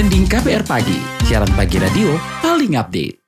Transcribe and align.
trending 0.00 0.24
KPR 0.32 0.64
pagi, 0.64 0.96
siaran 1.28 1.52
pagi 1.52 1.76
radio 1.76 2.16
paling 2.40 2.72
update. 2.72 3.20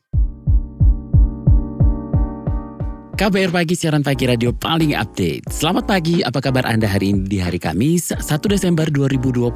KBR 3.12 3.52
Pagi, 3.52 3.76
siaran 3.76 4.00
pagi 4.00 4.24
radio 4.24 4.56
paling 4.56 4.96
update. 4.96 5.52
Selamat 5.52 5.84
pagi, 5.84 6.24
apa 6.24 6.40
kabar 6.40 6.64
Anda 6.64 6.88
hari 6.88 7.12
ini 7.12 7.28
di 7.28 7.44
hari 7.44 7.60
Kamis, 7.60 8.16
1 8.16 8.24
Desember 8.48 8.88
2022. 8.88 9.52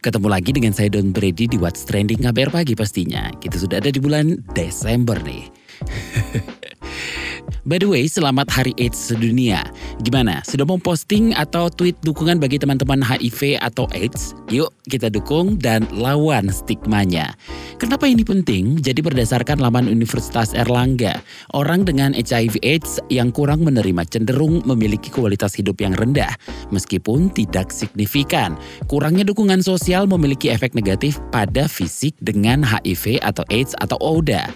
Ketemu 0.00 0.28
lagi 0.32 0.50
dengan 0.56 0.72
saya 0.72 0.88
Don 0.88 1.12
Brady 1.12 1.44
di 1.44 1.60
What's 1.60 1.84
Trending 1.84 2.24
KBR 2.24 2.48
Pagi 2.48 2.72
pastinya. 2.72 3.28
Kita 3.36 3.60
sudah 3.60 3.76
ada 3.76 3.92
di 3.92 4.00
bulan 4.00 4.40
Desember 4.56 5.20
nih. 5.20 5.44
By 7.68 7.78
the 7.82 7.88
way, 7.88 8.08
selamat 8.08 8.48
Hari 8.50 8.72
AIDS 8.80 8.96
sedunia. 8.96 9.66
Gimana? 10.00 10.40
Sudah 10.42 10.64
mau 10.64 10.80
posting 10.80 11.36
atau 11.36 11.68
tweet 11.68 11.98
dukungan 12.02 12.40
bagi 12.40 12.56
teman-teman 12.56 13.04
HIV 13.04 13.60
atau 13.60 13.84
AIDS? 13.92 14.32
Yuk 14.48 14.72
kita 14.90 15.06
dukung 15.06 15.56
dan 15.56 15.86
lawan 15.94 16.50
stigmanya. 16.50 17.32
Kenapa 17.78 18.10
ini 18.10 18.26
penting? 18.26 18.76
Jadi 18.82 19.00
berdasarkan 19.00 19.62
laman 19.62 19.88
Universitas 19.88 20.52
Erlangga, 20.52 21.22
orang 21.56 21.86
dengan 21.86 22.12
HIV 22.12 22.60
AIDS 22.60 23.00
yang 23.08 23.32
kurang 23.32 23.64
menerima 23.64 24.04
cenderung 24.10 24.60
memiliki 24.68 25.08
kualitas 25.08 25.56
hidup 25.56 25.80
yang 25.80 25.96
rendah, 25.96 26.34
meskipun 26.74 27.32
tidak 27.32 27.72
signifikan. 27.72 28.58
Kurangnya 28.90 29.24
dukungan 29.24 29.64
sosial 29.64 30.04
memiliki 30.10 30.52
efek 30.52 30.76
negatif 30.76 31.22
pada 31.32 31.70
fisik 31.70 32.12
dengan 32.20 32.60
HIV 32.60 33.22
atau 33.24 33.46
AIDS 33.48 33.72
atau 33.78 33.96
ODA. 34.02 34.50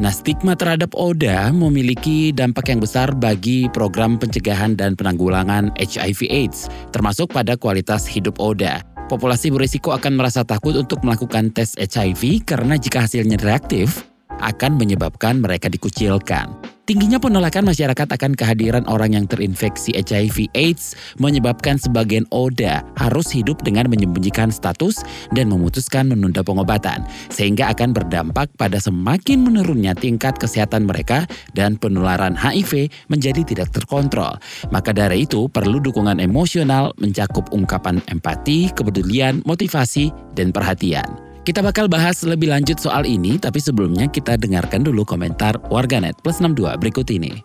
Nah, 0.00 0.08
stigma 0.08 0.56
terhadap 0.56 0.96
ODA 0.96 1.52
memiliki 1.52 2.32
dampak 2.32 2.72
yang 2.72 2.80
besar 2.80 3.12
bagi 3.12 3.68
program 3.76 4.16
pencegahan 4.16 4.72
dan 4.72 4.96
penanggulangan 4.96 5.74
HIV/AIDS, 5.76 6.72
termasuk 6.96 7.28
pada 7.28 7.60
kualitas 7.60 8.08
hidup 8.08 8.40
ODA. 8.40 8.80
Populasi 9.12 9.52
berisiko 9.52 9.92
akan 9.92 10.16
merasa 10.16 10.40
takut 10.40 10.72
untuk 10.72 11.04
melakukan 11.04 11.52
tes 11.52 11.76
HIV 11.76 12.48
karena 12.48 12.80
jika 12.80 13.04
hasilnya 13.04 13.36
reaktif, 13.44 14.08
akan 14.40 14.80
menyebabkan 14.80 15.44
mereka 15.44 15.68
dikucilkan. 15.68 16.71
Tingginya 16.82 17.22
penolakan 17.22 17.70
masyarakat 17.70 18.10
akan 18.10 18.34
kehadiran 18.34 18.82
orang 18.90 19.14
yang 19.14 19.30
terinfeksi 19.30 19.94
HIV 19.94 20.50
AIDS 20.58 20.98
menyebabkan 21.22 21.78
sebagian 21.78 22.26
ODA 22.34 22.82
harus 22.98 23.30
hidup 23.30 23.62
dengan 23.62 23.86
menyembunyikan 23.86 24.50
status 24.50 25.06
dan 25.30 25.46
memutuskan 25.46 26.10
menunda 26.10 26.42
pengobatan, 26.42 27.06
sehingga 27.30 27.70
akan 27.70 27.94
berdampak 27.94 28.50
pada 28.58 28.82
semakin 28.82 29.46
menurunnya 29.46 29.94
tingkat 29.94 30.34
kesehatan 30.42 30.82
mereka 30.90 31.22
dan 31.54 31.78
penularan 31.78 32.34
HIV 32.34 32.90
menjadi 33.06 33.46
tidak 33.46 33.70
terkontrol. 33.70 34.34
Maka 34.74 34.90
dari 34.90 35.22
itu 35.22 35.46
perlu 35.46 35.78
dukungan 35.78 36.18
emosional 36.18 36.90
mencakup 36.98 37.46
ungkapan 37.54 38.02
empati, 38.10 38.74
kepedulian, 38.74 39.38
motivasi, 39.46 40.10
dan 40.34 40.50
perhatian. 40.50 41.31
Kita 41.42 41.58
bakal 41.58 41.90
bahas 41.90 42.22
lebih 42.22 42.54
lanjut 42.54 42.78
soal 42.78 43.02
ini, 43.02 43.34
tapi 43.34 43.58
sebelumnya 43.58 44.06
kita 44.06 44.38
dengarkan 44.38 44.86
dulu 44.86 45.02
komentar 45.02 45.58
warganet 45.74 46.14
plus 46.22 46.38
62 46.38 46.78
berikut 46.78 47.10
ini. 47.10 47.42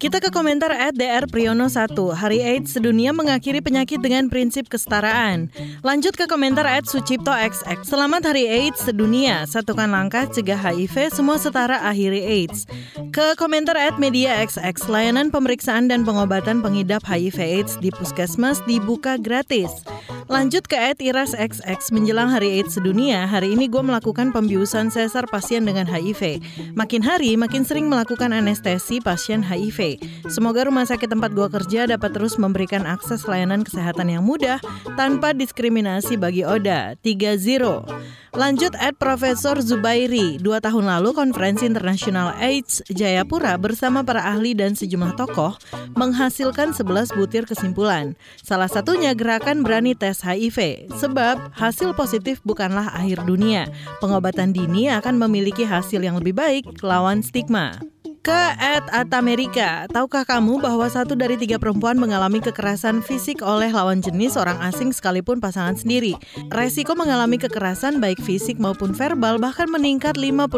Kita 0.00 0.16
ke 0.16 0.32
komentar 0.32 0.72
at 0.72 0.96
DR 0.96 1.28
Priyono 1.28 1.68
1. 1.68 1.92
Hari 1.92 2.40
AIDS 2.40 2.72
sedunia 2.72 3.12
mengakhiri 3.12 3.60
penyakit 3.60 4.00
dengan 4.00 4.32
prinsip 4.32 4.72
kesetaraan. 4.72 5.52
Lanjut 5.84 6.16
ke 6.16 6.24
komentar 6.24 6.64
at 6.64 6.88
Sucipto 6.88 7.28
XX. 7.28 7.84
Selamat 7.84 8.32
Hari 8.32 8.48
AIDS 8.48 8.88
sedunia. 8.88 9.44
Satukan 9.44 9.92
langkah 9.92 10.24
cegah 10.24 10.56
HIV, 10.56 11.12
semua 11.12 11.36
setara 11.36 11.84
akhiri 11.84 12.24
AIDS. 12.24 12.64
Ke 13.12 13.36
komentar 13.36 13.76
at 13.76 14.00
Media 14.00 14.40
XX. 14.40 14.72
Layanan 14.88 15.28
pemeriksaan 15.28 15.92
dan 15.92 16.08
pengobatan 16.08 16.64
pengidap 16.64 17.04
HIV 17.04 17.36
AIDS 17.36 17.76
di 17.76 17.92
puskesmas 17.92 18.64
dibuka 18.64 19.20
gratis. 19.20 19.84
Lanjut 20.30 20.70
ke 20.70 20.78
at 20.78 21.02
Iras 21.02 21.34
XX. 21.34 21.90
Menjelang 21.90 22.30
Hari 22.30 22.62
AIDS 22.62 22.78
sedunia, 22.78 23.26
hari 23.26 23.50
ini 23.50 23.66
gue 23.66 23.82
melakukan 23.82 24.30
pembiusan 24.30 24.86
sesar 24.86 25.26
pasien 25.26 25.66
dengan 25.66 25.90
HIV. 25.90 26.38
Makin 26.78 27.02
hari, 27.02 27.34
makin 27.34 27.66
sering 27.66 27.90
melakukan 27.90 28.30
anestesi 28.30 29.02
pasien 29.02 29.42
HIV. 29.42 29.98
Semoga 30.30 30.70
rumah 30.70 30.86
sakit 30.86 31.10
tempat 31.10 31.34
gua 31.34 31.50
kerja 31.50 31.90
dapat 31.90 32.14
terus 32.14 32.38
memberikan 32.38 32.86
akses 32.86 33.26
layanan 33.26 33.66
kesehatan 33.66 34.06
yang 34.06 34.22
mudah 34.22 34.62
tanpa 34.94 35.34
diskriminasi 35.34 36.14
bagi 36.14 36.46
Oda. 36.46 36.94
3-0. 37.02 38.29
Lanjut 38.30 38.78
at 38.78 38.94
Profesor 38.94 39.58
Zubairi, 39.58 40.38
dua 40.38 40.62
tahun 40.62 40.86
lalu 40.86 41.18
konferensi 41.18 41.66
internasional 41.66 42.30
AIDS 42.38 42.78
Jayapura 42.86 43.58
bersama 43.58 44.06
para 44.06 44.22
ahli 44.22 44.54
dan 44.54 44.78
sejumlah 44.78 45.18
tokoh 45.18 45.58
menghasilkan 45.98 46.70
11 46.70 47.10
butir 47.18 47.42
kesimpulan. 47.42 48.14
Salah 48.38 48.70
satunya 48.70 49.18
gerakan 49.18 49.66
berani 49.66 49.98
tes 49.98 50.22
HIV, 50.22 50.86
sebab 50.94 51.58
hasil 51.58 51.90
positif 51.98 52.38
bukanlah 52.46 52.94
akhir 52.94 53.26
dunia. 53.26 53.66
Pengobatan 53.98 54.54
dini 54.54 54.86
akan 54.94 55.18
memiliki 55.18 55.66
hasil 55.66 55.98
yang 55.98 56.22
lebih 56.22 56.38
baik 56.38 56.64
lawan 56.86 57.26
stigma 57.26 57.82
ke 58.20 58.40
at 58.60 58.84
Atamerika. 58.92 59.88
Tahukah 59.88 60.28
kamu 60.28 60.60
bahwa 60.60 60.84
satu 60.92 61.16
dari 61.16 61.40
tiga 61.40 61.56
perempuan 61.56 61.96
mengalami 61.96 62.44
kekerasan 62.44 63.00
fisik 63.00 63.40
oleh 63.40 63.72
lawan 63.72 64.04
jenis 64.04 64.36
orang 64.36 64.60
asing 64.60 64.92
sekalipun 64.92 65.40
pasangan 65.40 65.76
sendiri? 65.76 66.12
Resiko 66.52 66.92
mengalami 66.92 67.40
kekerasan 67.40 67.96
baik 67.96 68.20
fisik 68.20 68.60
maupun 68.60 68.92
verbal 68.92 69.40
bahkan 69.40 69.72
meningkat 69.72 70.20
50% 70.20 70.52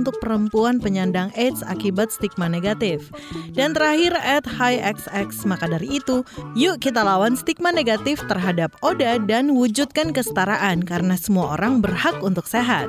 untuk 0.00 0.16
perempuan 0.24 0.80
penyandang 0.80 1.28
AIDS 1.36 1.60
akibat 1.68 2.08
stigma 2.08 2.48
negatif. 2.48 3.12
Dan 3.52 3.76
terakhir 3.76 4.16
at 4.16 4.48
HighXX, 4.48 5.44
maka 5.44 5.68
dari 5.68 6.00
itu, 6.00 6.24
yuk 6.56 6.80
kita 6.80 7.04
lawan 7.04 7.36
stigma 7.36 7.70
negatif 7.76 8.24
terhadap 8.24 8.72
ODA 8.80 9.20
dan 9.20 9.52
wujudkan 9.52 10.16
kesetaraan 10.16 10.80
karena 10.80 11.20
semua 11.20 11.60
orang 11.60 11.84
berhak 11.84 12.16
untuk 12.24 12.48
sehat. 12.48 12.88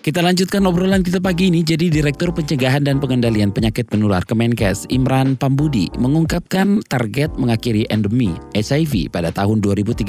Kita 0.00 0.24
lanjutkan 0.24 0.64
obrolan 0.64 1.04
kita 1.04 1.20
pagi 1.20 1.52
ini. 1.52 1.60
Jadi 1.60 1.92
Direktur 1.92 2.32
Pencegahan 2.32 2.80
dan 2.80 3.04
Pengendalian 3.04 3.52
Penyakit 3.52 3.84
Penular 3.84 4.24
Kemenkes 4.24 4.88
Imran 4.88 5.36
Pambudi 5.36 5.92
mengungkapkan 6.00 6.80
target 6.88 7.36
mengakhiri 7.36 7.84
endemi 7.92 8.32
HIV 8.56 9.12
pada 9.12 9.28
tahun 9.28 9.60
2030. 9.60 10.08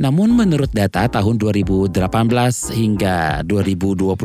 Namun 0.00 0.28
menurut 0.32 0.72
data 0.72 1.04
tahun 1.04 1.36
2018 1.36 1.92
hingga 2.72 3.44
2022, 3.44 4.16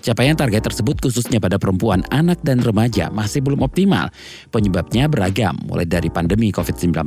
capaian 0.00 0.32
target 0.32 0.62
tersebut 0.64 0.96
khususnya 0.96 1.36
pada 1.36 1.60
perempuan, 1.60 2.00
anak 2.08 2.40
dan 2.40 2.64
remaja 2.64 3.12
masih 3.12 3.44
belum 3.44 3.60
optimal. 3.60 4.08
Penyebabnya 4.48 5.12
beragam, 5.12 5.60
mulai 5.68 5.84
dari 5.84 6.08
pandemi 6.08 6.48
COVID-19, 6.48 7.04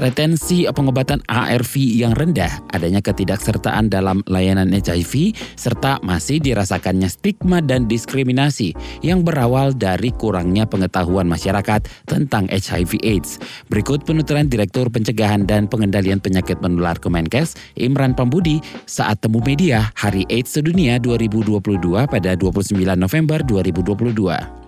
retensi 0.00 0.64
pengobatan 0.64 1.20
ARV 1.28 1.76
yang 1.76 2.16
rendah, 2.16 2.72
adanya 2.72 3.04
ketidaksertaan 3.04 3.92
dalam 3.92 4.24
layanan 4.24 4.72
HIV, 4.72 5.36
serta 5.60 6.00
masih 6.06 6.38
dirasakannya 6.38 7.10
stigma 7.10 7.58
dan 7.58 7.90
diskriminasi 7.90 8.70
yang 9.02 9.26
berawal 9.26 9.74
dari 9.74 10.14
kurangnya 10.14 10.62
pengetahuan 10.62 11.26
masyarakat 11.26 11.90
tentang 12.06 12.46
HIV 12.46 13.02
AIDS. 13.02 13.42
Berikut 13.66 14.06
penuturan 14.06 14.46
Direktur 14.46 14.86
Pencegahan 14.86 15.42
dan 15.50 15.66
Pengendalian 15.66 16.22
Penyakit 16.22 16.62
Menular 16.62 16.94
Kemenkes, 17.02 17.58
Imran 17.74 18.14
Pambudi, 18.14 18.62
saat 18.86 19.18
temu 19.18 19.42
media 19.42 19.90
Hari 19.98 20.22
AIDS 20.30 20.54
Sedunia 20.54 21.02
2022 21.02 21.58
pada 22.06 22.30
29 22.38 22.78
November 22.94 23.42
2022. 23.42 24.66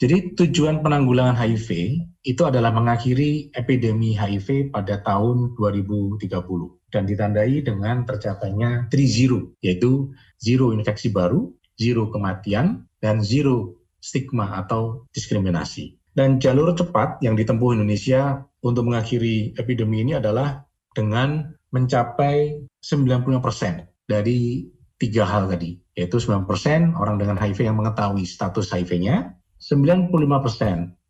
Jadi 0.00 0.32
tujuan 0.32 0.80
penanggulangan 0.80 1.36
HIV 1.36 1.68
itu 2.24 2.42
adalah 2.48 2.72
mengakhiri 2.72 3.52
epidemi 3.52 4.16
HIV 4.16 4.72
pada 4.72 5.04
tahun 5.04 5.52
2030 5.60 6.79
dan 6.90 7.06
ditandai 7.06 7.62
dengan 7.62 8.04
tercapainya 8.04 8.90
3 8.90 9.62
yaitu 9.64 10.10
zero 10.42 10.74
infeksi 10.74 11.10
baru, 11.10 11.50
zero 11.78 12.10
kematian, 12.10 12.86
dan 13.00 13.24
zero 13.24 13.80
stigma 14.02 14.60
atau 14.60 15.06
diskriminasi. 15.14 15.96
Dan 16.10 16.42
jalur 16.42 16.74
cepat 16.74 17.22
yang 17.22 17.38
ditempuh 17.38 17.78
Indonesia 17.78 18.42
untuk 18.60 18.90
mengakhiri 18.90 19.54
epidemi 19.56 20.02
ini 20.02 20.18
adalah 20.18 20.66
dengan 20.92 21.54
mencapai 21.70 22.66
95% 22.82 24.10
dari 24.10 24.66
tiga 25.00 25.24
hal 25.24 25.48
tadi, 25.48 25.80
yaitu 25.96 26.20
90% 26.20 26.98
orang 26.98 27.16
dengan 27.16 27.40
HIV 27.40 27.72
yang 27.72 27.78
mengetahui 27.78 28.26
status 28.26 28.68
HIV-nya, 28.74 29.32
95% 29.62 30.12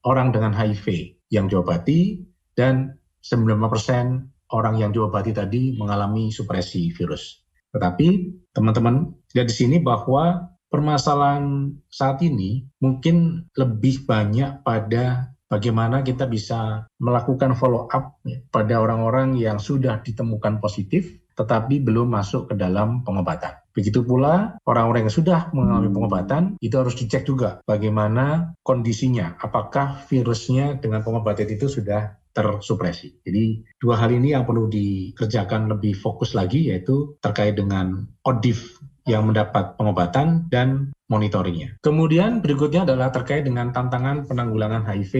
orang 0.06 0.30
dengan 0.30 0.52
HIV 0.54 1.16
yang 1.32 1.50
diobati, 1.50 2.22
dan 2.54 3.00
95% 3.24 4.29
orang 4.54 4.78
yang 4.78 4.90
diobati 4.90 5.30
tadi 5.34 5.74
mengalami 5.78 6.30
supresi 6.30 6.90
virus. 6.90 7.42
Tetapi 7.70 8.06
teman-teman 8.54 9.14
lihat 9.34 9.46
di 9.46 9.54
sini 9.54 9.76
bahwa 9.78 10.50
permasalahan 10.70 11.74
saat 11.90 12.22
ini 12.22 12.66
mungkin 12.82 13.46
lebih 13.54 14.06
banyak 14.06 14.62
pada 14.66 15.34
bagaimana 15.50 16.06
kita 16.06 16.30
bisa 16.30 16.86
melakukan 17.02 17.58
follow 17.58 17.90
up 17.90 18.22
ya, 18.22 18.38
pada 18.54 18.78
orang-orang 18.78 19.34
yang 19.34 19.58
sudah 19.58 19.98
ditemukan 20.02 20.62
positif 20.62 21.18
tetapi 21.40 21.80
belum 21.80 22.12
masuk 22.12 22.52
ke 22.52 22.54
dalam 22.58 23.00
pengobatan. 23.00 23.56
Begitu 23.72 24.04
pula 24.04 24.60
orang-orang 24.68 25.08
yang 25.08 25.14
sudah 25.14 25.48
mengalami 25.56 25.88
pengobatan 25.88 26.60
itu 26.60 26.74
harus 26.76 26.92
dicek 26.98 27.24
juga 27.24 27.64
bagaimana 27.64 28.52
kondisinya, 28.60 29.40
apakah 29.40 30.04
virusnya 30.10 30.76
dengan 30.82 31.00
pengobatan 31.00 31.48
itu 31.48 31.70
sudah 31.70 32.19
tersupresi. 32.30 33.20
Jadi 33.22 33.62
dua 33.78 33.98
hal 33.98 34.14
ini 34.14 34.32
yang 34.34 34.46
perlu 34.46 34.70
dikerjakan 34.70 35.70
lebih 35.70 35.98
fokus 35.98 36.32
lagi 36.32 36.70
yaitu 36.70 37.18
terkait 37.18 37.58
dengan 37.58 38.06
ODIF 38.22 38.80
yang 39.08 39.26
mendapat 39.26 39.74
pengobatan 39.74 40.46
dan 40.52 40.94
monitoringnya. 41.10 41.82
Kemudian 41.82 42.38
berikutnya 42.38 42.86
adalah 42.86 43.10
terkait 43.10 43.42
dengan 43.42 43.74
tantangan 43.74 44.30
penanggulangan 44.30 44.86
HIV 44.86 45.14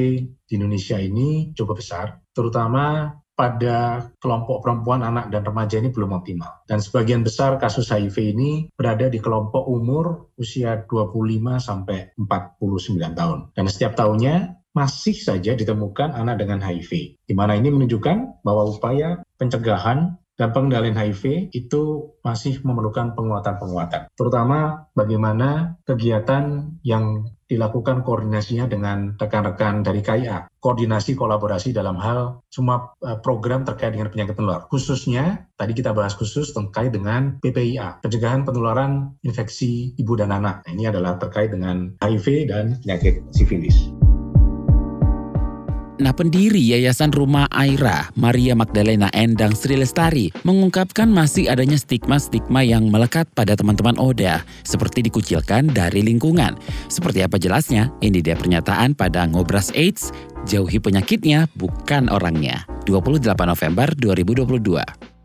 di 0.47 0.53
Indonesia 0.55 0.97
ini 1.01 1.51
cukup 1.59 1.83
besar, 1.83 2.23
terutama 2.31 3.19
pada 3.41 4.05
kelompok 4.21 4.61
perempuan, 4.61 5.01
anak, 5.01 5.33
dan 5.33 5.41
remaja 5.41 5.81
ini 5.81 5.89
belum 5.89 6.13
optimal. 6.13 6.61
Dan 6.69 6.85
sebagian 6.85 7.25
besar 7.25 7.57
kasus 7.57 7.89
HIV 7.89 8.37
ini 8.37 8.69
berada 8.77 9.09
di 9.09 9.17
kelompok 9.17 9.65
umur 9.65 10.29
usia 10.37 10.85
25 10.85 11.57
sampai 11.57 12.13
49 12.21 13.17
tahun. 13.17 13.39
Dan 13.57 13.65
setiap 13.65 13.97
tahunnya 13.97 14.60
masih 14.71 15.17
saja 15.19 15.53
ditemukan 15.59 16.15
anak 16.15 16.43
dengan 16.43 16.63
HIV, 16.63 17.19
di 17.27 17.35
mana 17.35 17.59
ini 17.59 17.75
menunjukkan 17.75 18.45
bahwa 18.47 18.71
upaya 18.71 19.23
pencegahan 19.41 20.21
dan 20.41 20.57
pengendalian 20.57 20.97
HIV 20.97 21.53
itu 21.53 22.17
masih 22.25 22.65
memerlukan 22.65 23.13
penguatan-penguatan. 23.13 24.09
Terutama 24.17 24.89
bagaimana 24.97 25.77
kegiatan 25.85 26.73
yang 26.81 27.29
dilakukan 27.45 28.07
koordinasinya 28.07 28.71
dengan 28.71 29.19
rekan-rekan 29.21 29.83
dari 29.85 30.01
KIA. 30.01 30.49
Koordinasi 30.63 31.19
kolaborasi 31.19 31.77
dalam 31.77 31.99
hal 32.01 32.41
semua 32.49 32.97
eh, 33.05 33.19
program 33.21 33.69
terkait 33.69 33.93
dengan 33.93 34.09
penyakit 34.09 34.39
menular. 34.39 34.65
Khususnya, 34.71 35.51
tadi 35.59 35.77
kita 35.77 35.93
bahas 35.93 36.17
khusus 36.17 36.55
terkait 36.57 36.95
dengan 36.95 37.37
PPIA, 37.43 38.01
pencegahan 38.01 38.47
penularan 38.47 39.19
infeksi 39.27 39.93
ibu 39.99 40.17
dan 40.17 40.33
anak. 40.33 40.65
Nah, 40.65 40.73
ini 40.73 40.89
adalah 40.89 41.19
terkait 41.21 41.53
dengan 41.53 41.99
HIV 41.99 42.49
dan 42.49 42.79
penyakit 42.81 43.27
sifilis. 43.35 43.91
Nah, 46.01 46.17
pendiri 46.17 46.65
Yayasan 46.65 47.13
Rumah 47.13 47.45
Aira, 47.53 48.09
Maria 48.17 48.57
Magdalena 48.57 49.13
Endang 49.13 49.53
Sri 49.53 49.77
Lestari, 49.77 50.33
mengungkapkan 50.49 51.05
masih 51.05 51.53
adanya 51.53 51.77
stigma-stigma 51.77 52.65
yang 52.65 52.89
melekat 52.89 53.29
pada 53.37 53.53
teman-teman 53.53 54.01
Oda, 54.01 54.41
seperti 54.65 55.05
dikucilkan 55.05 55.69
dari 55.69 56.01
lingkungan. 56.01 56.57
Seperti 56.89 57.21
apa 57.21 57.37
jelasnya? 57.37 57.93
Ini 58.01 58.25
dia 58.25 58.33
pernyataan 58.33 58.97
pada 58.97 59.29
Ngobras 59.29 59.77
AIDS, 59.77 60.09
jauhi 60.49 60.81
penyakitnya, 60.81 61.53
bukan 61.61 62.09
orangnya. 62.09 62.65
28 62.89 63.21
November 63.45 63.93
2022 63.93 65.20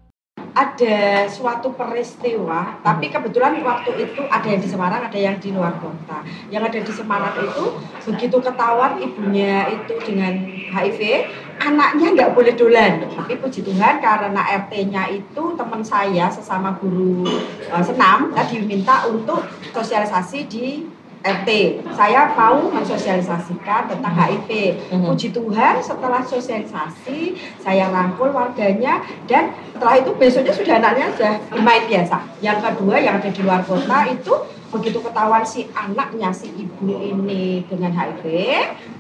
ada 0.56 1.28
suatu 1.28 1.76
peristiwa, 1.76 2.80
tapi 2.80 3.12
kebetulan 3.12 3.60
waktu 3.60 4.08
itu 4.08 4.24
ada 4.24 4.48
yang 4.48 4.64
di 4.64 4.70
Semarang, 4.72 5.04
ada 5.04 5.20
yang 5.20 5.36
di 5.36 5.52
luar 5.52 5.76
kota. 5.84 6.24
Yang 6.48 6.64
ada 6.72 6.80
di 6.80 6.94
Semarang 6.96 7.36
itu 7.44 7.66
begitu 8.08 8.40
ketahuan 8.40 8.96
ibunya 9.04 9.68
itu 9.68 10.00
dengan 10.00 10.48
HIV, 10.72 11.28
anaknya 11.60 12.08
nggak 12.16 12.32
boleh 12.32 12.56
dolan. 12.56 13.04
Tapi 13.04 13.36
puji 13.36 13.68
Tuhan 13.68 14.00
karena 14.00 14.42
RT-nya 14.64 15.12
itu 15.12 15.44
teman 15.60 15.84
saya 15.84 16.32
sesama 16.32 16.80
guru 16.80 17.28
uh, 17.68 17.84
senam, 17.84 18.32
tadi 18.32 18.64
diminta 18.64 19.12
untuk 19.12 19.44
sosialisasi 19.76 20.40
di 20.48 20.88
RT. 21.26 21.50
Saya 21.98 22.30
mau 22.38 22.70
mensosialisasikan 22.70 23.90
tentang 23.90 24.14
HIV. 24.14 24.50
Mhm. 24.94 25.10
Puji 25.10 25.34
Tuhan 25.34 25.82
setelah 25.82 26.22
sosialisasi 26.22 27.34
saya 27.58 27.90
rangkul 27.90 28.30
warganya 28.30 29.02
dan 29.26 29.58
setelah 29.74 29.98
itu 29.98 30.14
besoknya 30.14 30.54
sudah 30.54 30.76
anaknya 30.78 31.08
sudah 31.18 31.34
bermain 31.50 31.84
biasa. 31.90 32.18
Yang 32.46 32.58
kedua 32.70 32.96
yang 33.02 33.18
ada 33.18 33.30
di 33.34 33.42
luar 33.42 33.66
kota 33.66 33.98
itu 34.06 34.34
begitu 34.76 35.00
ketahuan 35.00 35.46
si 35.46 35.72
anaknya 35.72 36.30
si 36.36 36.52
ibu 36.52 37.00
ini 37.00 37.64
dengan 37.64 37.96
HIV 37.96 38.28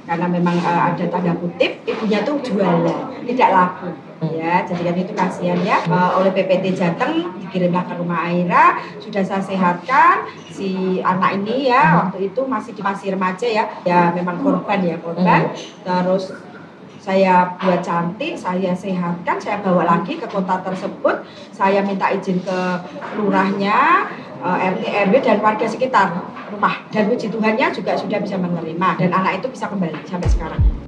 karena 0.08 0.26
memang 0.32 0.56
uh, 0.64 0.94
ada 0.94 1.04
tanda 1.12 1.36
kutip 1.36 1.84
ibunya 1.84 2.24
tuh 2.24 2.40
jualan 2.40 3.12
tidak 3.28 3.50
laku 3.52 3.92
ya 4.34 4.66
jadi 4.66 4.82
kan 4.90 4.96
itu 4.98 5.14
kasihan 5.14 5.60
ya. 5.62 5.78
Uh, 5.86 6.18
oleh 6.22 6.32
PPT 6.34 6.74
Jateng 6.74 7.30
dikirimlah 7.44 7.84
ke 7.86 7.94
rumah 8.00 8.26
Aira. 8.32 8.80
Sudah 8.98 9.22
saya 9.22 9.44
sehatkan 9.44 10.26
si 10.50 11.02
anak 11.04 11.44
ini 11.44 11.70
ya 11.70 12.06
waktu 12.06 12.34
itu 12.34 12.42
masih 12.48 12.72
di 12.74 12.82
masih 12.82 13.14
remaja 13.14 13.46
ya. 13.46 13.64
Ya 13.86 14.10
memang 14.16 14.42
korban 14.42 14.82
ya 14.82 14.98
korban. 14.98 15.54
Terus 15.86 16.34
saya 17.06 17.54
buat 17.62 17.86
cantik, 17.86 18.34
saya 18.34 18.74
sehatkan, 18.74 19.38
saya 19.38 19.62
bawa 19.62 19.86
lagi 19.86 20.18
ke 20.18 20.26
kota 20.26 20.58
tersebut, 20.66 21.22
saya 21.54 21.86
minta 21.86 22.10
izin 22.10 22.42
ke 22.42 22.60
lurahnya, 23.22 24.10
eh, 24.42 24.74
RT 24.74 24.84
RW 25.06 25.14
dan 25.22 25.38
warga 25.38 25.70
sekitar 25.70 26.18
rumah. 26.50 26.82
Dan 26.90 27.06
puji 27.14 27.30
Tuhannya 27.30 27.70
juga 27.70 27.94
sudah 27.94 28.18
bisa 28.18 28.42
menerima. 28.42 28.90
Dan 28.98 29.14
anak 29.14 29.38
itu 29.38 29.54
bisa 29.54 29.70
kembali 29.70 30.02
sampai 30.10 30.30
sekarang. 30.34 30.85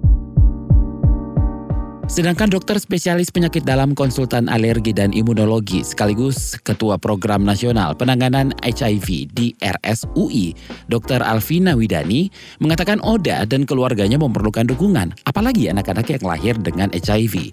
Sedangkan 2.07 2.47
dokter 2.47 2.79
spesialis 2.79 3.27
penyakit 3.27 3.67
dalam 3.67 3.91
konsultan 3.91 4.47
alergi 4.47 4.95
dan 4.95 5.11
imunologi 5.11 5.83
sekaligus 5.83 6.55
Ketua 6.55 6.95
Program 6.95 7.43
Nasional 7.43 7.99
Penanganan 7.99 8.55
HIV 8.63 9.27
di 9.35 9.51
RSUI, 9.59 10.55
Dr. 10.87 11.19
Alvina 11.19 11.75
Widani, 11.75 12.31
mengatakan 12.63 13.03
Oda 13.03 13.43
dan 13.43 13.67
keluarganya 13.67 14.15
memerlukan 14.15 14.63
dukungan, 14.71 15.19
apalagi 15.27 15.67
anak-anak 15.67 16.07
yang 16.07 16.23
lahir 16.23 16.55
dengan 16.55 16.87
HIV. 16.95 17.51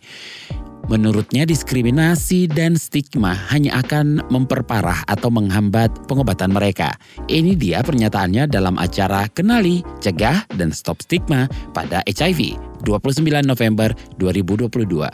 Menurutnya 0.85 1.49
diskriminasi 1.49 2.45
dan 2.45 2.77
stigma 2.77 3.33
hanya 3.49 3.81
akan 3.81 4.21
memperparah 4.29 5.01
atau 5.09 5.33
menghambat 5.33 5.89
pengobatan 6.05 6.53
mereka. 6.53 6.93
Ini 7.25 7.57
dia 7.57 7.81
pernyataannya 7.81 8.45
dalam 8.45 8.77
acara 8.77 9.25
Kenali, 9.33 9.81
Cegah, 10.05 10.45
dan 10.61 10.77
Stop 10.77 11.01
Stigma 11.01 11.49
pada 11.73 12.05
HIV 12.05 12.61
29 12.85 13.25
November 13.49 13.97
2022. 14.21 15.09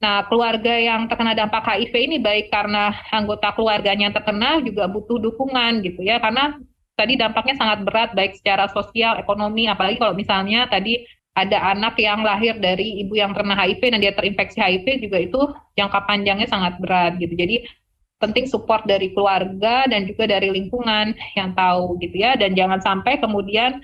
Nah, 0.00 0.24
keluarga 0.32 0.72
yang 0.80 1.04
terkena 1.12 1.36
dampak 1.36 1.60
HIV 1.60 1.92
ini 2.00 2.16
baik 2.16 2.48
karena 2.48 2.96
anggota 3.12 3.52
keluarganya 3.52 4.08
yang 4.08 4.16
terkena 4.16 4.64
juga 4.64 4.88
butuh 4.88 5.20
dukungan 5.20 5.84
gitu 5.84 6.00
ya, 6.00 6.16
karena 6.16 6.56
tadi 6.96 7.20
dampaknya 7.20 7.60
sangat 7.60 7.84
berat 7.84 8.10
baik 8.16 8.40
secara 8.40 8.72
sosial, 8.72 9.20
ekonomi, 9.20 9.68
apalagi 9.68 10.00
kalau 10.00 10.16
misalnya 10.16 10.64
tadi 10.72 11.04
ada 11.46 11.72
anak 11.72 11.96
yang 11.96 12.20
lahir 12.20 12.56
dari 12.60 13.00
ibu 13.00 13.16
yang 13.16 13.32
terkena 13.32 13.56
HIV 13.56 13.82
dan 13.96 14.00
dia 14.04 14.12
terinfeksi 14.12 14.58
HIV 14.60 14.86
juga 15.04 15.18
itu 15.20 15.40
jangka 15.80 16.04
panjangnya 16.04 16.48
sangat 16.48 16.76
berat 16.78 17.16
gitu. 17.16 17.32
Jadi 17.32 17.64
penting 18.20 18.44
support 18.44 18.84
dari 18.84 19.16
keluarga 19.16 19.88
dan 19.88 20.04
juga 20.04 20.28
dari 20.28 20.52
lingkungan 20.52 21.16
yang 21.34 21.56
tahu 21.56 21.96
gitu 22.04 22.20
ya 22.20 22.36
dan 22.36 22.52
jangan 22.52 22.78
sampai 22.84 23.16
kemudian 23.16 23.80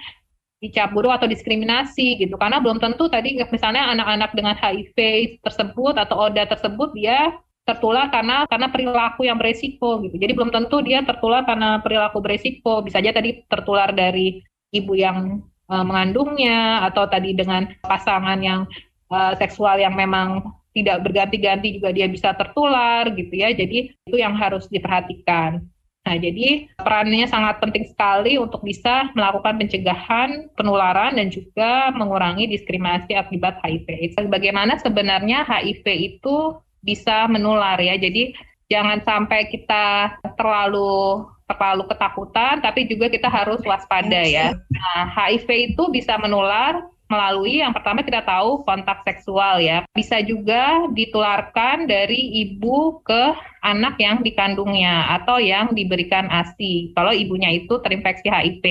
dicap 0.60 0.92
buruk 0.92 1.12
atau 1.16 1.28
diskriminasi 1.28 2.20
gitu 2.20 2.36
karena 2.36 2.60
belum 2.60 2.80
tentu 2.80 3.08
tadi 3.08 3.36
misalnya 3.52 3.92
anak-anak 3.92 4.30
dengan 4.36 4.56
HIV 4.56 4.96
tersebut 5.40 5.96
atau 5.96 6.28
ODA 6.28 6.48
tersebut 6.48 6.92
dia 6.96 7.32
tertular 7.66 8.08
karena 8.14 8.46
karena 8.46 8.70
perilaku 8.70 9.26
yang 9.26 9.42
beresiko 9.42 9.98
gitu. 10.06 10.16
Jadi 10.16 10.32
belum 10.38 10.54
tentu 10.54 10.78
dia 10.86 11.02
tertular 11.02 11.42
karena 11.42 11.82
perilaku 11.82 12.22
beresiko. 12.22 12.78
Bisa 12.86 13.02
aja 13.02 13.10
tadi 13.10 13.42
tertular 13.50 13.90
dari 13.90 14.38
ibu 14.70 14.94
yang 14.94 15.42
uh, 15.70 15.84
mengandungnya 15.86 16.86
atau 16.86 17.06
tadi 17.06 17.34
dengan 17.34 17.70
pasangan 17.82 18.38
yang 18.42 18.66
uh, 19.10 19.32
seksual 19.38 19.78
yang 19.78 19.94
memang 19.94 20.54
tidak 20.76 21.08
berganti-ganti 21.08 21.80
juga 21.80 21.88
dia 21.94 22.04
bisa 22.06 22.36
tertular 22.36 23.08
gitu 23.16 23.32
ya. 23.32 23.52
Jadi 23.56 23.96
itu 23.96 24.16
yang 24.16 24.36
harus 24.36 24.68
diperhatikan. 24.68 25.64
Nah, 26.06 26.14
jadi 26.22 26.70
perannya 26.78 27.26
sangat 27.26 27.58
penting 27.58 27.82
sekali 27.90 28.38
untuk 28.38 28.62
bisa 28.62 29.10
melakukan 29.18 29.58
pencegahan 29.58 30.46
penularan 30.54 31.18
dan 31.18 31.34
juga 31.34 31.90
mengurangi 31.90 32.46
diskriminasi 32.46 33.18
akibat 33.18 33.58
HIV. 33.66 34.14
Bagaimana 34.30 34.78
sebenarnya 34.78 35.42
HIV 35.42 35.82
itu 36.14 36.54
bisa 36.86 37.26
menular 37.26 37.74
ya. 37.82 37.98
Jadi 37.98 38.38
jangan 38.70 39.02
sampai 39.02 39.50
kita 39.50 40.18
terlalu 40.34 41.26
terlalu 41.46 41.86
ketakutan, 41.86 42.58
tapi 42.58 42.90
juga 42.90 43.06
kita 43.06 43.30
harus 43.30 43.62
waspada 43.62 44.18
ya. 44.26 44.50
Nah, 44.74 45.02
HIV 45.14 45.74
itu 45.74 45.82
bisa 45.94 46.18
menular 46.18 46.82
melalui 47.06 47.62
yang 47.62 47.70
pertama 47.70 48.02
kita 48.02 48.18
tahu 48.26 48.66
kontak 48.66 49.06
seksual 49.06 49.62
ya. 49.62 49.86
Bisa 49.94 50.18
juga 50.26 50.90
ditularkan 50.90 51.86
dari 51.86 52.42
ibu 52.42 52.98
ke 53.06 53.30
anak 53.62 53.94
yang 54.02 54.26
dikandungnya 54.26 55.06
atau 55.22 55.38
yang 55.38 55.70
diberikan 55.70 56.26
ASI 56.26 56.90
kalau 56.98 57.14
ibunya 57.14 57.62
itu 57.62 57.78
terinfeksi 57.78 58.26
HIV. 58.26 58.64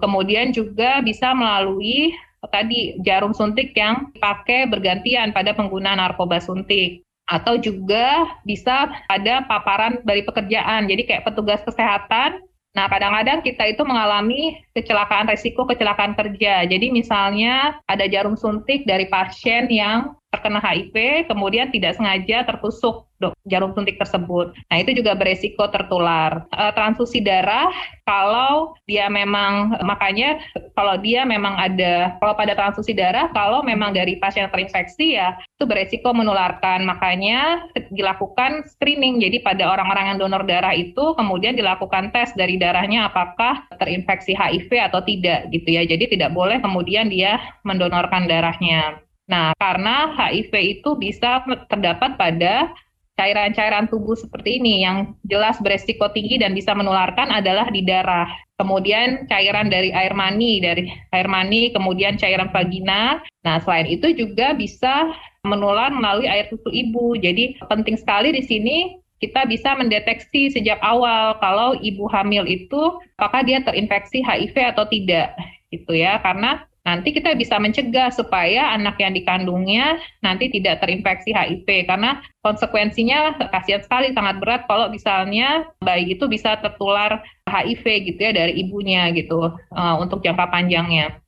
Kemudian 0.00 0.56
juga 0.56 1.04
bisa 1.04 1.36
melalui 1.36 2.16
tadi 2.48 2.96
jarum 3.04 3.36
suntik 3.36 3.76
yang 3.76 4.08
dipakai 4.16 4.66
bergantian 4.66 5.30
pada 5.30 5.52
pengguna 5.52 5.94
narkoba 5.94 6.40
suntik 6.42 7.04
atau 7.32 7.56
juga 7.56 8.28
bisa 8.44 8.92
ada 9.08 9.40
paparan 9.48 10.04
dari 10.04 10.20
pekerjaan. 10.20 10.84
Jadi 10.84 11.08
kayak 11.08 11.24
petugas 11.32 11.64
kesehatan 11.64 12.44
Nah, 12.72 12.88
kadang-kadang 12.88 13.44
kita 13.44 13.68
itu 13.68 13.84
mengalami 13.84 14.56
kecelakaan 14.72 15.28
resiko 15.28 15.68
kecelakaan 15.68 16.16
kerja. 16.16 16.64
Jadi 16.64 16.88
misalnya 16.88 17.76
ada 17.84 18.08
jarum 18.08 18.32
suntik 18.32 18.88
dari 18.88 19.12
pasien 19.12 19.68
yang 19.68 20.16
terkena 20.32 20.64
HIV, 20.64 21.28
kemudian 21.28 21.68
tidak 21.68 22.00
sengaja 22.00 22.48
tertusuk 22.48 23.04
jarum 23.46 23.70
suntik 23.76 24.00
tersebut. 24.00 24.50
Nah, 24.72 24.76
itu 24.82 24.96
juga 24.96 25.14
beresiko 25.14 25.68
tertular. 25.70 26.48
E, 26.50 26.62
transfusi 26.74 27.22
darah, 27.22 27.70
kalau 28.02 28.74
dia 28.90 29.06
memang, 29.06 29.78
makanya 29.86 30.42
kalau 30.74 30.98
dia 30.98 31.22
memang 31.22 31.54
ada, 31.54 32.18
kalau 32.18 32.34
pada 32.34 32.56
transfusi 32.58 32.96
darah, 32.96 33.30
kalau 33.30 33.62
memang 33.62 33.94
dari 33.94 34.18
pasien 34.18 34.48
terinfeksi 34.50 35.20
ya, 35.20 35.38
itu 35.60 35.64
beresiko 35.68 36.10
menularkan. 36.10 36.82
Makanya 36.82 37.70
dilakukan 37.94 38.66
screening. 38.66 39.22
Jadi 39.22 39.44
pada 39.44 39.70
orang-orang 39.70 40.16
yang 40.16 40.18
donor 40.18 40.42
darah 40.42 40.74
itu, 40.74 41.14
kemudian 41.14 41.54
dilakukan 41.54 42.10
tes 42.10 42.34
dari 42.34 42.58
darahnya 42.58 43.06
apakah 43.06 43.68
terinfeksi 43.78 44.34
HIV 44.34 44.70
atau 44.90 45.04
tidak 45.04 45.52
gitu 45.54 45.68
ya. 45.78 45.86
Jadi 45.86 46.18
tidak 46.18 46.34
boleh 46.34 46.58
kemudian 46.58 47.06
dia 47.12 47.38
mendonorkan 47.62 48.26
darahnya. 48.26 48.98
Nah, 49.32 49.56
karena 49.56 50.12
HIV 50.12 50.52
itu 50.60 50.92
bisa 51.00 51.40
terdapat 51.72 52.20
pada 52.20 52.68
cairan-cairan 53.16 53.88
tubuh 53.88 54.12
seperti 54.12 54.60
ini 54.60 54.84
yang 54.84 55.16
jelas 55.24 55.56
beresiko 55.64 56.12
tinggi 56.12 56.36
dan 56.36 56.52
bisa 56.52 56.76
menularkan 56.76 57.32
adalah 57.32 57.72
di 57.72 57.80
darah. 57.80 58.28
Kemudian 58.60 59.24
cairan 59.32 59.72
dari 59.72 59.88
air 59.88 60.12
mani, 60.12 60.60
dari 60.60 60.84
air 61.16 61.28
mani, 61.32 61.72
kemudian 61.72 62.20
cairan 62.20 62.52
vagina. 62.52 63.24
Nah, 63.40 63.56
selain 63.64 63.88
itu 63.88 64.12
juga 64.12 64.52
bisa 64.52 65.08
menular 65.48 65.88
melalui 65.88 66.28
air 66.28 66.52
susu 66.52 66.68
ibu. 66.68 67.16
Jadi 67.16 67.56
penting 67.72 67.96
sekali 67.96 68.36
di 68.36 68.44
sini 68.44 69.00
kita 69.22 69.46
bisa 69.46 69.78
mendeteksi 69.78 70.50
sejak 70.50 70.82
awal 70.82 71.38
kalau 71.38 71.78
ibu 71.78 72.10
hamil 72.10 72.42
itu 72.42 72.98
apakah 73.16 73.46
dia 73.46 73.62
terinfeksi 73.62 74.18
HIV 74.18 74.74
atau 74.74 74.84
tidak 74.90 75.38
gitu 75.70 75.94
ya 75.94 76.18
karena 76.20 76.66
nanti 76.82 77.14
kita 77.14 77.38
bisa 77.38 77.62
mencegah 77.62 78.10
supaya 78.10 78.74
anak 78.74 78.98
yang 78.98 79.14
dikandungnya 79.14 80.02
nanti 80.18 80.50
tidak 80.50 80.82
terinfeksi 80.82 81.30
HIV 81.30 81.86
karena 81.86 82.18
konsekuensinya 82.42 83.38
kasihan 83.54 83.82
sekali 83.86 84.10
sangat 84.10 84.42
berat 84.42 84.62
kalau 84.66 84.90
misalnya 84.90 85.70
bayi 85.78 86.18
itu 86.18 86.26
bisa 86.26 86.58
tertular 86.58 87.22
HIV 87.46 87.84
gitu 88.12 88.20
ya 88.20 88.32
dari 88.34 88.58
ibunya 88.66 89.14
gitu 89.14 89.54
uh, 89.54 89.94
untuk 90.02 90.26
jangka 90.26 90.50
panjangnya. 90.50 91.22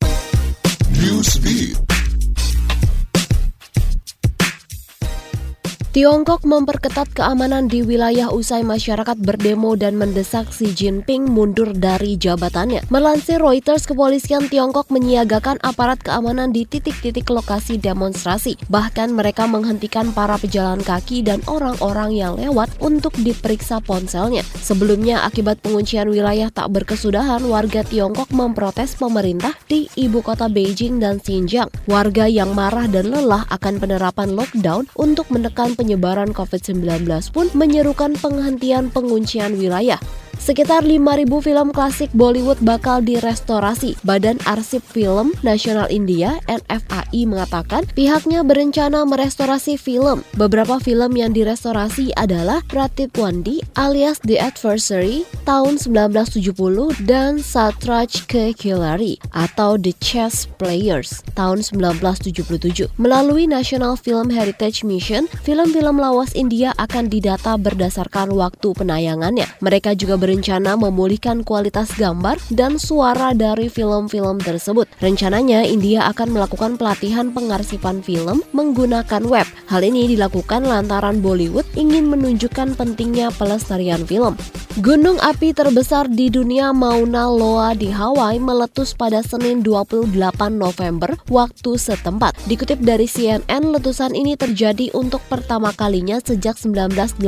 Tiongkok 5.94 6.42
memperketat 6.42 7.06
keamanan 7.14 7.70
di 7.70 7.86
wilayah 7.86 8.26
usai 8.34 8.66
masyarakat 8.66 9.14
berdemo 9.14 9.78
dan 9.78 9.94
mendesak 9.94 10.50
Xi 10.50 10.74
Jinping 10.74 11.30
mundur 11.30 11.70
dari 11.70 12.18
jabatannya. 12.18 12.90
Melansir 12.90 13.38
Reuters, 13.38 13.86
kepolisian 13.86 14.50
Tiongkok 14.50 14.90
menyiagakan 14.90 15.62
aparat 15.62 16.02
keamanan 16.02 16.50
di 16.50 16.66
titik-titik 16.66 17.30
lokasi 17.30 17.78
demonstrasi. 17.78 18.58
Bahkan 18.66 19.14
mereka 19.14 19.46
menghentikan 19.46 20.10
para 20.10 20.34
pejalan 20.34 20.82
kaki 20.82 21.22
dan 21.22 21.38
orang-orang 21.46 22.10
yang 22.10 22.34
lewat 22.42 22.74
untuk 22.82 23.14
diperiksa 23.14 23.78
ponselnya. 23.78 24.42
Sebelumnya, 24.66 25.22
akibat 25.22 25.62
penguncian 25.62 26.10
wilayah 26.10 26.50
tak 26.50 26.74
berkesudahan, 26.74 27.46
warga 27.46 27.86
Tiongkok 27.86 28.34
memprotes 28.34 28.98
pemerintah 28.98 29.54
di 29.70 29.86
ibu 29.94 30.26
kota 30.26 30.50
Beijing 30.50 30.98
dan 30.98 31.22
Xinjiang. 31.22 31.70
Warga 31.86 32.26
yang 32.26 32.50
marah 32.50 32.90
dan 32.90 33.14
lelah 33.14 33.46
akan 33.46 33.78
penerapan 33.78 34.34
lockdown 34.34 34.90
untuk 34.98 35.30
menekan 35.30 35.83
penyebaran 35.84 36.32
COVID-19 36.32 37.04
pun 37.36 37.52
menyerukan 37.52 38.16
penghentian 38.16 38.88
penguncian 38.88 39.60
wilayah. 39.60 40.00
Sekitar 40.44 40.84
5.000 40.84 41.24
film 41.40 41.68
klasik 41.72 42.10
Bollywood 42.12 42.60
bakal 42.60 43.00
direstorasi. 43.00 43.96
Badan 44.04 44.36
Arsip 44.44 44.84
Film 44.84 45.32
Nasional 45.40 45.88
India 45.88 46.36
NFAI 46.50 47.24
mengatakan 47.24 47.86
pihaknya 47.94 48.44
berencana 48.44 49.06
merestorasi 49.08 49.78
film. 49.80 50.20
Beberapa 50.36 50.76
film 50.82 51.16
yang 51.16 51.32
direstorasi 51.32 52.12
adalah 52.18 52.60
Pratip 52.66 53.14
Wandi 53.16 53.62
alias 53.78 54.20
The 54.26 54.36
Adversary 54.42 55.24
tahun 55.48 55.80
1970 55.80 57.08
dan 57.08 57.40
Satraj 57.40 58.28
Ke 58.28 58.52
Khilari 58.52 59.16
atau 59.32 59.80
The 59.80 59.96
Chess 59.96 60.44
Players 60.60 61.24
tahun 61.32 61.64
1977. 61.64 62.92
Melalui 63.00 63.48
National 63.48 63.96
Film 63.96 64.28
Heritage 64.28 64.84
Mission, 64.84 65.24
film-film 65.40 65.96
lawas 65.96 66.36
India 66.36 66.76
akan 66.76 67.08
didata 67.08 67.56
berdasarkan 67.56 68.28
waktu 68.36 68.76
penayangannya. 68.76 69.48
Mereka 69.64 69.96
juga 69.96 70.20
ber 70.20 70.34
berencana 70.34 70.74
memulihkan 70.74 71.46
kualitas 71.46 71.94
gambar 71.94 72.42
dan 72.50 72.74
suara 72.74 73.30
dari 73.38 73.70
film-film 73.70 74.42
tersebut. 74.42 74.90
Rencananya, 74.98 75.62
India 75.62 76.10
akan 76.10 76.34
melakukan 76.34 76.74
pelatihan 76.74 77.30
pengarsipan 77.30 78.02
film 78.02 78.42
menggunakan 78.50 79.22
web. 79.22 79.46
Hal 79.70 79.86
ini 79.86 80.10
dilakukan 80.10 80.66
lantaran 80.66 81.22
Bollywood 81.22 81.62
ingin 81.78 82.10
menunjukkan 82.10 82.74
pentingnya 82.74 83.30
pelestarian 83.38 84.02
film. 84.02 84.34
Gunung 84.82 85.22
api 85.34 85.50
terbesar 85.50 86.06
di 86.06 86.30
dunia 86.30 86.70
Mauna 86.70 87.26
Loa 87.26 87.74
di 87.74 87.90
Hawaii 87.90 88.38
meletus 88.38 88.94
pada 88.94 89.18
Senin 89.18 89.66
28 89.66 90.14
November 90.54 91.10
waktu 91.26 91.74
setempat. 91.74 92.38
Dikutip 92.46 92.78
dari 92.78 93.10
CNN, 93.10 93.74
letusan 93.74 94.14
ini 94.14 94.38
terjadi 94.38 94.94
untuk 94.94 95.18
pertama 95.26 95.74
kalinya 95.74 96.22
sejak 96.22 96.54
1984. 96.54 97.18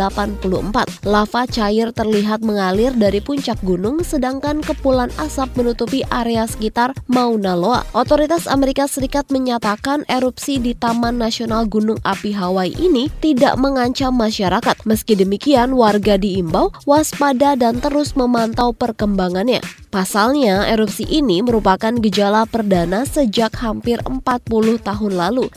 Lava 1.02 1.42
cair 1.50 1.90
terlihat 1.90 2.46
mengalir 2.46 2.94
dari 2.94 3.18
puncak 3.18 3.58
gunung 3.66 4.06
sedangkan 4.06 4.62
kepulan 4.62 5.10
asap 5.18 5.58
menutupi 5.58 6.06
area 6.06 6.46
sekitar 6.46 6.94
Mauna 7.10 7.58
Loa. 7.58 7.82
Otoritas 7.90 8.46
Amerika 8.46 8.86
Serikat 8.86 9.34
menyatakan 9.34 10.06
erupsi 10.06 10.62
di 10.62 10.78
Taman 10.78 11.18
Nasional 11.18 11.66
Gunung 11.66 11.98
Api 12.06 12.30
Hawaii 12.30 12.70
ini 12.70 13.10
tidak 13.18 13.58
mengancam 13.58 14.14
masyarakat. 14.14 14.78
Meski 14.86 15.18
demikian, 15.18 15.74
warga 15.74 16.14
diimbau 16.14 16.70
waspada 16.86 17.58
dan 17.58 17.82
terus 17.82 17.95
memantau 18.18 18.76
perkembangannya. 18.76 19.64
Pasalnya, 19.88 20.68
erupsi 20.68 21.08
ini 21.08 21.40
merupakan 21.40 21.94
gejala 21.96 22.44
perdana 22.44 23.08
sejak 23.08 23.56
hampir 23.64 23.96
40 24.04 24.76
tahun 24.84 25.12
lalu. 25.16 25.48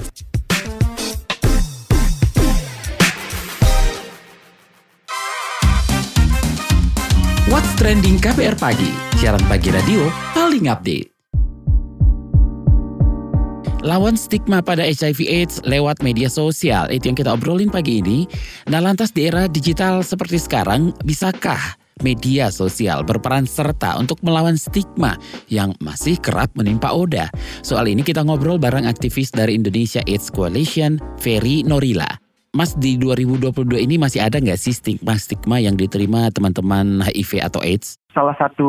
What's 7.50 7.74
Trending 7.76 8.22
KPR 8.22 8.56
Pagi, 8.56 8.94
siaran 9.18 9.42
pagi 9.50 9.74
radio 9.74 10.08
paling 10.38 10.70
update. 10.70 11.10
Lawan 13.82 14.20
stigma 14.20 14.60
pada 14.60 14.84
HIV 14.84 15.20
AIDS 15.26 15.56
lewat 15.64 16.04
media 16.04 16.28
sosial, 16.28 16.92
itu 16.94 17.10
yang 17.10 17.18
kita 17.18 17.32
obrolin 17.32 17.72
pagi 17.72 18.04
ini. 18.04 18.28
Nah 18.68 18.84
lantas 18.84 19.16
di 19.16 19.26
era 19.26 19.48
digital 19.48 20.04
seperti 20.04 20.36
sekarang, 20.36 20.92
bisakah 21.08 21.80
media 22.02 22.52
sosial 22.52 23.04
berperan 23.04 23.48
serta 23.48 23.96
untuk 24.00 24.20
melawan 24.26 24.56
stigma 24.56 25.16
yang 25.52 25.76
masih 25.84 26.16
kerap 26.20 26.52
menimpa 26.56 26.92
Oda. 26.92 27.28
Soal 27.62 27.92
ini 27.92 28.04
kita 28.04 28.24
ngobrol 28.26 28.60
bareng 28.60 28.88
aktivis 28.88 29.32
dari 29.32 29.56
Indonesia 29.56 30.04
AIDS 30.08 30.32
Coalition, 30.32 30.98
Ferry 31.20 31.64
Norila. 31.64 32.10
Mas 32.50 32.74
di 32.74 32.98
2022 32.98 33.78
ini 33.78 34.02
masih 34.02 34.26
ada 34.26 34.42
nggak 34.42 34.58
sih 34.58 34.74
stigma-stigma 34.74 35.62
yang 35.62 35.78
diterima 35.78 36.34
teman-teman 36.34 37.06
HIV 37.06 37.46
atau 37.46 37.62
AIDS? 37.62 38.02
Salah 38.20 38.36
satu 38.36 38.68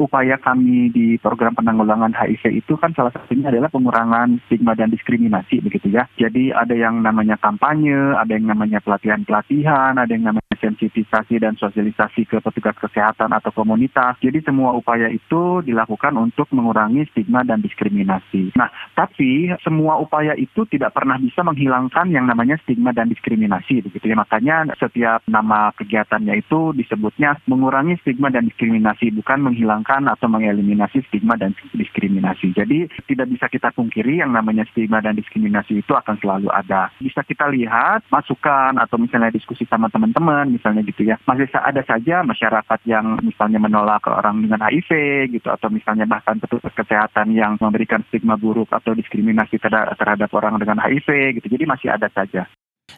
upaya 0.00 0.40
kami 0.40 0.88
di 0.88 1.20
program 1.20 1.52
penanggulangan 1.52 2.16
HIV 2.16 2.64
itu 2.64 2.80
kan 2.80 2.96
salah 2.96 3.12
satunya 3.12 3.52
adalah 3.52 3.68
pengurangan 3.68 4.40
stigma 4.48 4.72
dan 4.72 4.88
diskriminasi 4.88 5.60
begitu 5.60 5.92
ya. 5.92 6.08
Jadi 6.16 6.48
ada 6.48 6.72
yang 6.72 7.04
namanya 7.04 7.36
kampanye, 7.36 7.92
ada 8.16 8.32
yang 8.32 8.48
namanya 8.48 8.80
pelatihan-pelatihan, 8.80 10.00
ada 10.00 10.08
yang 10.08 10.32
namanya 10.32 10.56
sensitisasi 10.56 11.36
dan 11.44 11.60
sosialisasi 11.60 12.24
ke 12.24 12.40
petugas 12.40 12.72
kesehatan 12.80 13.36
atau 13.36 13.52
komunitas. 13.52 14.16
Jadi 14.24 14.40
semua 14.40 14.72
upaya 14.72 15.12
itu 15.12 15.60
dilakukan 15.60 16.16
untuk 16.16 16.48
mengurangi 16.56 17.04
stigma 17.12 17.44
dan 17.44 17.60
diskriminasi. 17.60 18.56
Nah, 18.56 18.72
tapi 18.96 19.52
semua 19.60 20.00
upaya 20.00 20.32
itu 20.40 20.64
tidak 20.72 20.96
pernah 20.96 21.20
bisa 21.20 21.44
menghilangkan 21.44 22.08
yang 22.08 22.24
namanya 22.24 22.56
stigma 22.64 22.96
dan 22.96 23.12
diskriminasi 23.12 23.84
begitu 23.84 24.08
ya. 24.08 24.16
Makanya 24.16 24.72
setiap 24.80 25.20
nama 25.28 25.68
kegiatannya 25.76 26.40
itu 26.40 26.72
disebutnya 26.72 27.36
mengurangi 27.44 28.00
stigma 28.00 28.32
dan 28.32 28.48
diskriminasi 28.48 28.85
diskriminasi, 28.86 29.18
bukan 29.18 29.38
menghilangkan 29.42 30.02
atau 30.06 30.30
mengeliminasi 30.30 31.02
stigma 31.10 31.34
dan 31.34 31.50
diskriminasi. 31.74 32.54
Jadi 32.54 32.86
tidak 33.10 33.26
bisa 33.34 33.46
kita 33.50 33.74
pungkiri 33.74 34.22
yang 34.22 34.30
namanya 34.30 34.62
stigma 34.70 35.02
dan 35.02 35.18
diskriminasi 35.18 35.82
itu 35.82 35.92
akan 35.92 36.14
selalu 36.22 36.48
ada. 36.54 36.94
Bisa 37.02 37.26
kita 37.26 37.50
lihat 37.50 38.06
masukan 38.14 38.78
atau 38.78 38.96
misalnya 39.00 39.34
diskusi 39.34 39.66
sama 39.66 39.90
teman-teman 39.90 40.54
misalnya 40.54 40.86
gitu 40.86 41.02
ya. 41.02 41.18
Masih 41.26 41.50
ada 41.50 41.82
saja 41.82 42.22
masyarakat 42.22 42.80
yang 42.86 43.18
misalnya 43.26 43.58
menolak 43.58 44.06
orang 44.06 44.46
dengan 44.46 44.62
HIV 44.62 44.90
gitu 45.34 45.50
atau 45.50 45.66
misalnya 45.66 46.06
bahkan 46.06 46.38
petugas 46.38 46.70
kesehatan 46.78 47.34
yang 47.34 47.58
memberikan 47.58 48.06
stigma 48.06 48.38
buruk 48.38 48.70
atau 48.70 48.94
diskriminasi 48.94 49.58
terhadap 49.58 50.30
orang 50.30 50.62
dengan 50.62 50.78
HIV 50.78 51.40
gitu. 51.42 51.46
Jadi 51.50 51.64
masih 51.66 51.88
ada 51.90 52.06
saja. 52.14 52.46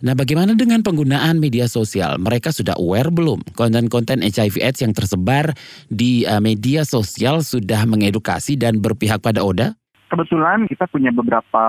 Nah, 0.03 0.15
bagaimana 0.15 0.55
dengan 0.55 0.85
penggunaan 0.87 1.43
media 1.43 1.67
sosial? 1.67 2.19
Mereka 2.23 2.55
sudah 2.55 2.79
aware 2.79 3.11
belum? 3.11 3.43
Konten-konten 3.59 4.23
HIV/AIDS 4.23 4.87
yang 4.87 4.95
tersebar 4.95 5.51
di 5.91 6.23
uh, 6.23 6.39
media 6.39 6.87
sosial 6.87 7.43
sudah 7.43 7.83
mengedukasi 7.89 8.55
dan 8.55 8.79
berpihak 8.79 9.19
pada 9.19 9.43
Oda? 9.43 9.75
Kebetulan 10.09 10.65
kita 10.65 10.89
punya 10.89 11.13
beberapa 11.13 11.65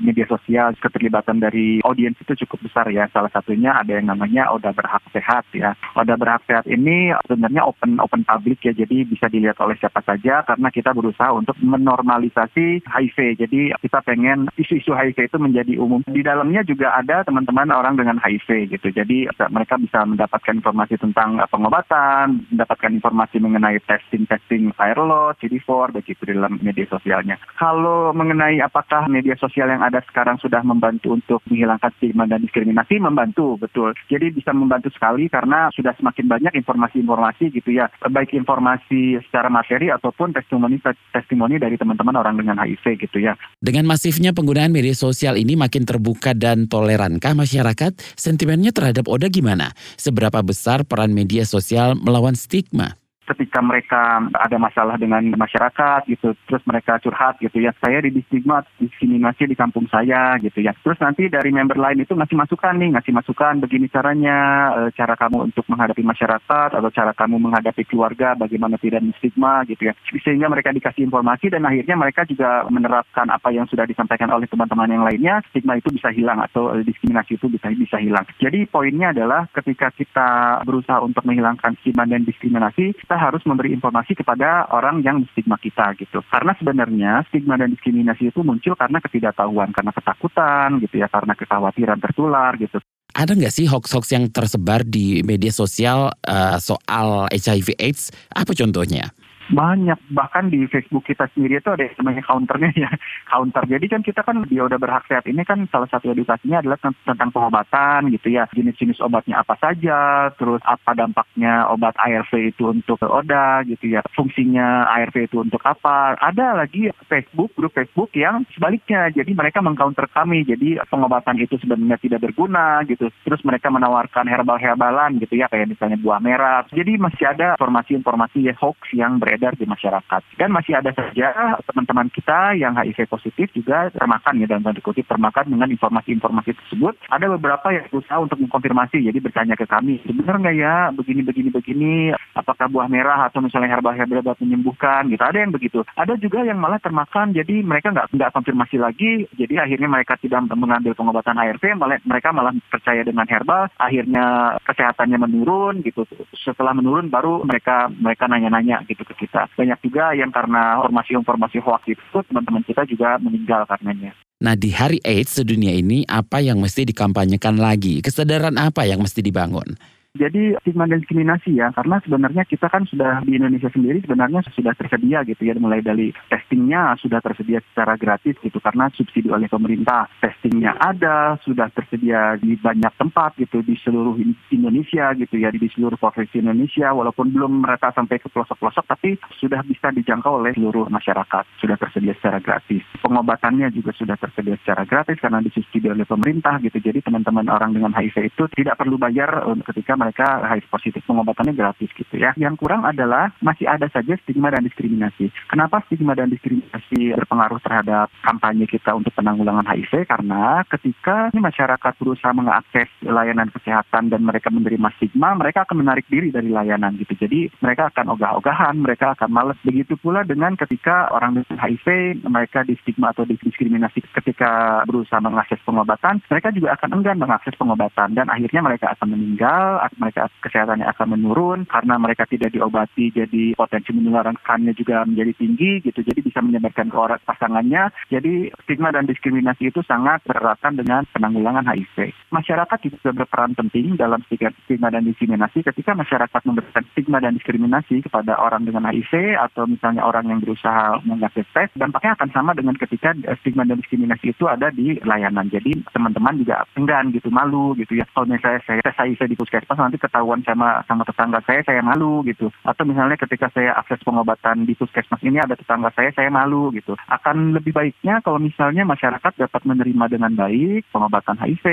media 0.00 0.24
sosial 0.24 0.72
keterlibatan 0.80 1.36
dari 1.36 1.84
audiens 1.84 2.16
itu 2.16 2.32
cukup 2.44 2.64
besar 2.64 2.88
ya. 2.88 3.04
Salah 3.12 3.28
satunya 3.28 3.76
ada 3.76 3.92
yang 3.92 4.08
namanya 4.08 4.48
Oda 4.48 4.72
Berhak 4.72 5.04
Sehat 5.12 5.44
ya. 5.52 5.76
Oda 5.92 6.16
Berhak 6.16 6.40
Sehat 6.48 6.64
ini 6.64 7.12
sebenarnya 7.28 7.68
open 7.68 8.00
open 8.00 8.24
public 8.24 8.64
ya, 8.64 8.72
jadi 8.72 9.04
bisa 9.04 9.28
dilihat 9.28 9.60
oleh 9.60 9.76
siapa 9.76 10.00
saja 10.00 10.40
karena 10.48 10.68
kita 10.72 10.96
berusaha 10.96 11.28
untuk 11.36 11.60
menormalisasi 11.60 12.88
HIV. 12.88 13.18
Jadi 13.44 13.76
kita 13.84 14.00
pengen 14.00 14.48
isu-isu 14.56 14.96
HIV 14.96 15.28
itu 15.28 15.36
menjadi 15.36 15.76
umum. 15.76 16.00
Di 16.08 16.24
dalamnya 16.24 16.64
juga 16.64 16.96
ada 16.96 17.20
teman-teman 17.20 17.68
orang 17.68 18.00
dengan 18.00 18.16
HIV 18.16 18.72
gitu. 18.72 18.88
Jadi 18.96 19.28
mereka 19.52 19.76
bisa 19.76 20.08
mendapatkan 20.08 20.56
informasi 20.56 20.96
tentang 20.96 21.36
pengobatan, 21.52 22.48
mendapatkan 22.48 22.90
informasi 22.96 23.36
mengenai 23.44 23.76
testing-testing 23.84 24.72
viral 24.72 25.06
load, 25.10 25.36
CD4 25.44 25.92
begitu 26.00 26.24
di 26.24 26.32
dalam 26.32 26.56
media 26.64 26.88
sosialnya. 26.88 27.36
Hal 27.60 27.73
kalau 27.74 28.14
mengenai 28.14 28.62
apakah 28.62 29.10
media 29.10 29.34
sosial 29.34 29.66
yang 29.66 29.82
ada 29.82 29.98
sekarang 30.06 30.38
sudah 30.38 30.62
membantu 30.62 31.10
untuk 31.10 31.42
menghilangkan 31.50 31.90
stigma 31.98 32.22
dan 32.30 32.46
diskriminasi, 32.46 33.02
membantu 33.02 33.58
betul. 33.58 33.90
Jadi 34.06 34.30
bisa 34.30 34.54
membantu 34.54 34.94
sekali 34.94 35.26
karena 35.26 35.74
sudah 35.74 35.90
semakin 35.98 36.30
banyak 36.30 36.54
informasi-informasi 36.54 37.50
gitu 37.50 37.74
ya, 37.74 37.90
baik 38.06 38.30
informasi 38.30 39.18
secara 39.26 39.50
materi 39.50 39.90
ataupun 39.90 40.30
testimoni 40.30 40.78
testimoni 41.10 41.58
dari 41.58 41.74
teman-teman 41.74 42.14
orang 42.14 42.38
dengan 42.38 42.62
HIV 42.62 43.10
gitu 43.10 43.18
ya. 43.18 43.34
Dengan 43.58 43.90
masifnya 43.90 44.30
penggunaan 44.30 44.70
media 44.70 44.94
sosial 44.94 45.34
ini 45.34 45.58
makin 45.58 45.82
terbuka 45.82 46.30
dan 46.30 46.70
tolerankah 46.70 47.34
masyarakat? 47.34 47.98
Sentimennya 48.14 48.70
terhadap 48.70 49.10
Oda 49.10 49.26
gimana? 49.26 49.74
Seberapa 49.98 50.46
besar 50.46 50.86
peran 50.86 51.10
media 51.10 51.42
sosial 51.42 51.98
melawan 51.98 52.38
stigma? 52.38 53.03
Ketika 53.24 53.60
mereka 53.64 54.20
ada 54.36 54.56
masalah 54.60 55.00
dengan 55.00 55.24
masyarakat 55.34 56.06
gitu 56.08 56.36
terus 56.46 56.62
mereka 56.68 57.00
curhat 57.00 57.40
gitu 57.40 57.60
ya 57.60 57.72
saya 57.80 58.00
di 58.04 58.20
stigma 58.28 58.64
diskriminasi 58.76 59.48
di 59.48 59.56
kampung 59.56 59.88
saya 59.88 60.36
gitu 60.40 60.60
ya. 60.60 60.76
Terus 60.84 60.98
nanti 61.00 61.28
dari 61.32 61.50
member 61.50 61.76
lain 61.76 62.04
itu 62.04 62.12
ngasih 62.12 62.36
masukan 62.36 62.74
nih 62.76 62.90
ngasih 62.96 63.12
masukan 63.14 63.54
begini 63.60 63.86
caranya 63.88 64.36
e, 64.76 64.80
cara 64.96 65.16
kamu 65.16 65.52
untuk 65.52 65.64
menghadapi 65.68 66.02
masyarakat 66.04 66.70
atau 66.76 66.90
cara 66.92 67.12
kamu 67.16 67.36
menghadapi 67.40 67.84
keluarga 67.88 68.36
bagaimana 68.36 68.76
tidak 68.80 69.04
stigma 69.20 69.64
gitu 69.68 69.88
ya. 69.90 69.94
Sehingga 70.20 70.48
mereka 70.52 70.72
dikasih 70.72 71.06
informasi 71.08 71.52
dan 71.52 71.64
akhirnya 71.64 71.96
mereka 71.96 72.28
juga 72.28 72.64
menerapkan 72.68 73.28
apa 73.28 73.52
yang 73.52 73.68
sudah 73.68 73.88
disampaikan 73.88 74.30
oleh 74.32 74.48
teman-teman 74.48 74.90
yang 74.90 75.04
lainnya 75.04 75.34
stigma 75.50 75.78
itu 75.78 75.88
bisa 75.92 76.12
hilang 76.12 76.40
atau 76.40 76.74
e, 76.76 76.84
diskriminasi 76.84 77.36
itu 77.40 77.46
bisa 77.48 77.70
bisa 77.72 77.96
hilang. 78.00 78.24
Jadi 78.40 78.68
poinnya 78.68 79.12
adalah 79.14 79.48
ketika 79.52 79.92
kita 79.94 80.60
berusaha 80.64 81.00
untuk 81.00 81.24
menghilangkan 81.24 81.76
stigma 81.80 82.08
dan 82.08 82.26
diskriminasi 82.26 82.96
kita 82.96 83.13
harus 83.16 83.42
memberi 83.48 83.72
informasi 83.74 84.14
kepada 84.18 84.68
orang 84.70 85.00
yang 85.02 85.24
stigma 85.32 85.58
kita 85.58 85.96
gitu. 85.98 86.22
Karena 86.28 86.52
sebenarnya 86.58 87.12
stigma 87.30 87.58
dan 87.58 87.72
diskriminasi 87.72 88.30
itu 88.30 88.40
muncul 88.44 88.74
karena 88.76 88.98
ketidaktahuan, 89.02 89.72
karena 89.72 89.92
ketakutan 89.94 90.82
gitu 90.82 91.00
ya, 91.00 91.08
karena 91.08 91.32
kekhawatiran 91.38 91.98
tertular 91.98 92.54
gitu. 92.60 92.78
Ada 93.14 93.38
nggak 93.38 93.54
sih 93.54 93.70
hoax-hoax 93.70 94.10
yang 94.10 94.26
tersebar 94.34 94.82
di 94.82 95.22
media 95.22 95.54
sosial 95.54 96.10
uh, 96.26 96.58
soal 96.58 97.30
HIV/AIDS? 97.30 98.10
Apa 98.34 98.58
contohnya? 98.58 99.14
Banyak, 99.52 100.00
bahkan 100.16 100.48
di 100.48 100.64
Facebook 100.64 101.04
kita 101.04 101.28
sendiri 101.36 101.60
itu 101.60 101.68
ada 101.68 101.84
namanya 102.00 102.24
counternya 102.24 102.70
ya, 102.72 102.90
counter. 103.32 103.68
Jadi 103.68 103.86
kan 103.92 104.00
kita 104.00 104.24
kan 104.24 104.40
di 104.48 104.56
Oda 104.56 104.80
Berhak 104.80 105.04
Sehat. 105.04 105.28
Ini 105.28 105.44
kan 105.44 105.68
salah 105.68 105.84
satu 105.92 106.16
edukasinya 106.16 106.64
adalah 106.64 106.80
tentang 106.80 107.28
pengobatan 107.28 108.08
gitu 108.08 108.32
ya, 108.32 108.48
jenis-jenis 108.56 109.04
obatnya 109.04 109.44
apa 109.44 109.60
saja, 109.60 110.32
terus 110.40 110.64
apa 110.64 110.96
dampaknya 110.96 111.68
obat 111.68 111.92
ARV 112.00 112.56
itu 112.56 112.72
untuk 112.72 112.96
Oda 113.04 113.60
gitu 113.68 113.92
ya, 113.92 114.00
fungsinya 114.16 114.88
ARV 114.96 115.28
itu 115.28 115.36
untuk 115.44 115.60
apa. 115.60 116.16
Ada 116.16 116.64
lagi 116.64 116.88
Facebook, 117.04 117.52
grup 117.52 117.76
Facebook 117.76 118.16
yang 118.16 118.48
sebaliknya, 118.56 119.12
jadi 119.12 119.28
mereka 119.36 119.60
mengcounter 119.60 120.08
kami, 120.08 120.48
jadi 120.48 120.80
pengobatan 120.88 121.36
itu 121.36 121.60
sebenarnya 121.60 122.00
tidak 122.00 122.24
berguna 122.24 122.80
gitu, 122.88 123.12
terus 123.28 123.44
mereka 123.44 123.68
menawarkan 123.68 124.24
herbal-herbalan 124.24 125.20
gitu 125.20 125.36
ya, 125.36 125.52
kayak 125.52 125.68
misalnya 125.68 126.00
buah 126.00 126.20
merah. 126.24 126.64
Jadi 126.72 126.96
masih 126.96 127.28
ada 127.28 127.60
informasi-informasi 127.60 128.56
hoax 128.56 128.78
yang 128.96 129.20
beredar 129.20 129.33
beredar 129.34 129.58
di 129.58 129.66
masyarakat. 129.66 130.22
Dan 130.38 130.54
masih 130.54 130.78
ada 130.78 130.94
saja 130.94 131.58
teman-teman 131.66 132.06
kita 132.14 132.54
yang 132.54 132.78
HIV 132.78 133.10
positif 133.10 133.50
juga 133.50 133.90
termakan 133.90 134.38
ya 134.38 134.46
dalam 134.46 134.62
tanda 134.62 134.78
termakan 134.78 135.50
dengan 135.50 135.68
informasi-informasi 135.74 136.54
tersebut. 136.54 136.94
Ada 137.10 137.26
beberapa 137.34 137.74
yang 137.74 137.90
berusaha 137.90 138.22
untuk 138.22 138.38
mengkonfirmasi, 138.38 139.02
jadi 139.10 139.18
bertanya 139.18 139.58
ke 139.58 139.66
kami, 139.66 139.98
benar 140.06 140.38
nggak 140.38 140.54
ya 140.54 140.74
begini 140.94 141.26
begini 141.26 141.50
begini, 141.50 141.94
apakah 142.38 142.70
buah 142.70 142.86
merah 142.86 143.26
atau 143.26 143.42
misalnya 143.42 143.74
herbal-herbal 143.74 144.22
dapat 144.22 144.46
menyembuhkan 144.46 145.10
gitu. 145.10 145.22
Ada 145.26 145.38
yang 145.42 145.50
begitu. 145.50 145.82
Ada 145.98 146.14
juga 146.22 146.46
yang 146.46 146.62
malah 146.62 146.78
termakan, 146.78 147.34
jadi 147.34 147.66
mereka 147.66 147.90
nggak 147.90 148.14
nggak 148.14 148.30
konfirmasi 148.30 148.76
lagi, 148.78 149.26
jadi 149.34 149.66
akhirnya 149.66 149.90
mereka 149.90 150.14
tidak 150.22 150.46
mengambil 150.54 150.94
pengobatan 150.94 151.42
ARV, 151.42 151.64
malah 151.74 151.98
mereka 152.06 152.30
malah 152.30 152.54
percaya 152.70 153.02
dengan 153.02 153.26
herbal, 153.26 153.66
akhirnya 153.82 154.56
kesehatannya 154.62 155.18
menurun 155.18 155.82
gitu. 155.82 156.06
Setelah 156.38 156.76
menurun 156.76 157.10
baru 157.10 157.42
mereka 157.42 157.90
mereka 157.90 158.30
nanya-nanya 158.30 158.84
gitu 158.86 159.02
ke 159.02 159.23
kita. 159.24 159.48
Banyak 159.56 159.80
juga 159.80 160.12
yang 160.12 160.28
karena 160.28 160.76
informasi-informasi 160.84 161.64
hoax 161.64 161.82
itu 161.88 162.18
teman-teman 162.28 162.60
kita 162.68 162.84
juga 162.84 163.16
meninggal 163.16 163.64
karenanya. 163.64 164.12
Nah 164.44 164.52
di 164.52 164.68
hari 164.76 165.00
AIDS 165.00 165.40
sedunia 165.40 165.72
ini 165.72 166.04
apa 166.04 166.44
yang 166.44 166.60
mesti 166.60 166.84
dikampanyekan 166.84 167.56
lagi? 167.56 168.04
Kesadaran 168.04 168.60
apa 168.60 168.84
yang 168.84 169.00
mesti 169.00 169.24
dibangun? 169.24 169.80
Jadi 170.14 170.54
stigma 170.62 170.86
dan 170.86 171.02
diskriminasi 171.02 171.58
ya, 171.58 171.74
karena 171.74 171.98
sebenarnya 171.98 172.46
kita 172.46 172.70
kan 172.70 172.86
sudah 172.86 173.26
di 173.26 173.34
Indonesia 173.34 173.66
sendiri 173.66 173.98
sebenarnya 173.98 174.46
sudah 174.54 174.70
tersedia 174.78 175.26
gitu 175.26 175.42
ya, 175.42 175.58
mulai 175.58 175.82
dari 175.82 176.14
testingnya 176.30 176.94
sudah 177.02 177.18
tersedia 177.18 177.58
secara 177.58 177.98
gratis 177.98 178.38
gitu, 178.38 178.62
karena 178.62 178.86
subsidi 178.94 179.26
oleh 179.26 179.50
pemerintah. 179.50 180.06
Testingnya 180.22 180.78
ada, 180.78 181.34
sudah 181.42 181.66
tersedia 181.74 182.38
di 182.38 182.54
banyak 182.54 182.94
tempat 182.94 183.34
gitu, 183.42 183.58
di 183.66 183.74
seluruh 183.74 184.14
Indonesia 184.54 185.18
gitu 185.18 185.34
ya, 185.34 185.50
di 185.50 185.66
seluruh 185.74 185.98
provinsi 185.98 186.46
Indonesia, 186.46 186.94
walaupun 186.94 187.34
belum 187.34 187.66
mereka 187.66 187.90
sampai 187.90 188.22
ke 188.22 188.30
pelosok-pelosok, 188.30 188.86
tapi 188.86 189.18
sudah 189.42 189.66
bisa 189.66 189.90
dijangkau 189.90 190.38
oleh 190.38 190.54
seluruh 190.54 190.94
masyarakat, 190.94 191.42
sudah 191.58 191.74
tersedia 191.74 192.14
secara 192.22 192.38
gratis. 192.38 192.86
Pengobatannya 193.02 193.66
juga 193.74 193.90
sudah 193.90 194.14
tersedia 194.14 194.54
secara 194.62 194.86
gratis 194.86 195.18
karena 195.18 195.42
disubsidi 195.42 195.90
oleh 195.90 196.06
pemerintah 196.06 196.62
gitu, 196.62 196.78
jadi 196.78 197.02
teman-teman 197.02 197.50
orang 197.50 197.74
dengan 197.74 197.90
HIV 197.90 198.30
itu 198.30 198.46
tidak 198.54 198.78
perlu 198.78 198.94
bayar 198.94 199.42
ketika 199.66 200.03
mereka 200.04 200.44
HIV 200.44 200.68
positif 200.68 201.02
pengobatannya 201.08 201.56
gratis 201.56 201.88
gitu 201.96 202.20
ya. 202.20 202.36
Yang 202.36 202.60
kurang 202.60 202.84
adalah 202.84 203.32
masih 203.40 203.64
ada 203.64 203.88
saja 203.88 204.20
stigma 204.20 204.52
dan 204.52 204.68
diskriminasi. 204.68 205.32
Kenapa 205.48 205.80
stigma 205.88 206.12
dan 206.12 206.28
diskriminasi 206.28 207.16
berpengaruh 207.16 207.60
terhadap 207.64 208.12
kampanye 208.20 208.68
kita 208.68 208.92
untuk 208.92 209.16
penanggulangan 209.16 209.64
HIV? 209.64 210.04
Karena 210.04 210.60
ketika 210.68 211.32
ini 211.32 211.40
masyarakat 211.40 211.92
berusaha 211.96 212.36
mengakses 212.36 212.88
layanan 213.00 213.48
kesehatan 213.48 214.12
dan 214.12 214.20
mereka 214.20 214.52
menerima 214.52 214.92
stigma, 215.00 215.32
mereka 215.32 215.64
akan 215.64 215.80
menarik 215.80 216.04
diri 216.12 216.28
dari 216.28 216.52
layanan 216.52 217.00
gitu. 217.00 217.16
Jadi 217.16 217.48
mereka 217.64 217.88
akan 217.88 218.12
ogah-ogahan, 218.18 218.76
mereka 218.76 219.16
akan 219.16 219.30
males. 219.32 219.58
Begitu 219.64 219.96
pula 219.96 220.26
dengan 220.26 220.58
ketika 220.60 221.08
orang 221.14 221.40
dengan 221.40 221.56
HIV 221.56 221.86
mereka 222.28 222.66
di 222.66 222.76
stigma 222.84 223.14
atau 223.16 223.24
diskriminasi 223.24 224.04
ketika 224.12 224.82
berusaha 224.84 225.22
mengakses 225.22 225.62
pengobatan, 225.64 226.20
mereka 226.28 226.52
juga 226.52 226.76
akan 226.76 226.90
enggan 227.00 227.18
mengakses 227.22 227.54
pengobatan 227.56 228.12
dan 228.18 228.26
akhirnya 228.28 228.60
mereka 228.60 228.92
akan 228.92 229.14
meninggal 229.14 229.80
mereka 229.96 230.28
kesehatannya 230.42 230.86
akan 230.94 231.08
menurun 231.18 231.58
karena 231.68 231.94
mereka 232.00 232.24
tidak 232.28 232.52
diobati 232.54 233.10
jadi 233.14 233.54
potensi 233.54 233.90
menularkannya 233.94 234.72
juga 234.76 235.06
menjadi 235.06 235.32
tinggi 235.36 235.82
gitu. 235.84 236.00
Jadi 236.04 236.20
bisa 236.20 236.40
menyebarkan 236.42 236.90
ke 236.90 236.96
orang 236.98 237.20
pasangannya. 237.24 237.90
Jadi 238.10 238.52
stigma 238.64 238.90
dan 238.90 239.06
diskriminasi 239.06 239.70
itu 239.70 239.80
sangat 239.86 240.22
bereratan 240.26 240.78
dengan 240.78 241.06
penanggulangan 241.12 241.66
HIV 241.68 242.14
masyarakat 242.34 242.78
juga 242.82 243.14
berperan 243.14 243.54
penting 243.54 243.94
dalam 243.94 244.18
stigma 244.26 244.90
dan 244.90 245.06
diskriminasi 245.06 245.62
ketika 245.62 245.94
masyarakat 245.94 246.40
memberikan 246.42 246.84
stigma 246.90 247.22
dan 247.22 247.38
diskriminasi 247.38 248.02
kepada 248.02 248.34
orang 248.36 248.66
dengan 248.66 248.90
HIV 248.90 249.38
atau 249.38 249.70
misalnya 249.70 250.02
orang 250.02 250.26
yang 250.26 250.42
berusaha 250.42 250.98
mengakses 251.06 251.46
tes 251.54 251.70
dampaknya 251.78 252.18
akan 252.18 252.30
sama 252.34 252.52
dengan 252.58 252.74
ketika 252.74 253.14
stigma 253.40 253.62
dan 253.62 253.78
diskriminasi 253.78 254.34
itu 254.34 254.44
ada 254.50 254.74
di 254.74 254.98
layanan. 255.06 255.46
Jadi 255.46 255.86
teman-teman 255.94 256.42
juga 256.42 256.66
enggan 256.74 257.14
gitu 257.14 257.30
malu 257.30 257.78
gitu 257.78 257.94
ya. 257.94 258.04
Kalau 258.10 258.26
misalnya 258.26 258.60
saya 258.66 258.82
tes 258.82 258.98
HIV 258.98 259.20
di 259.30 259.36
puskesmas 259.38 259.78
nanti 259.84 260.00
ketahuan 260.00 260.40
sama 260.42 260.80
sama 260.88 261.04
tetangga 261.04 261.44
saya 261.44 261.60
saya 261.60 261.84
malu 261.84 262.24
gitu. 262.24 262.48
Atau 262.64 262.88
misalnya 262.88 263.20
ketika 263.20 263.52
saya 263.52 263.76
akses 263.76 264.00
pengobatan 264.00 264.64
di 264.64 264.72
puskesmas 264.72 265.20
ini 265.20 265.38
ada 265.38 265.52
tetangga 265.52 265.92
saya 265.92 266.08
saya 266.16 266.32
malu 266.32 266.72
gitu. 266.72 266.96
Akan 267.12 267.52
lebih 267.52 267.76
baiknya 267.76 268.24
kalau 268.24 268.40
misalnya 268.40 268.88
masyarakat 268.88 269.32
dapat 269.36 269.62
menerima 269.68 270.04
dengan 270.08 270.32
baik 270.32 270.88
pengobatan 270.88 271.36
HIV 271.36 271.64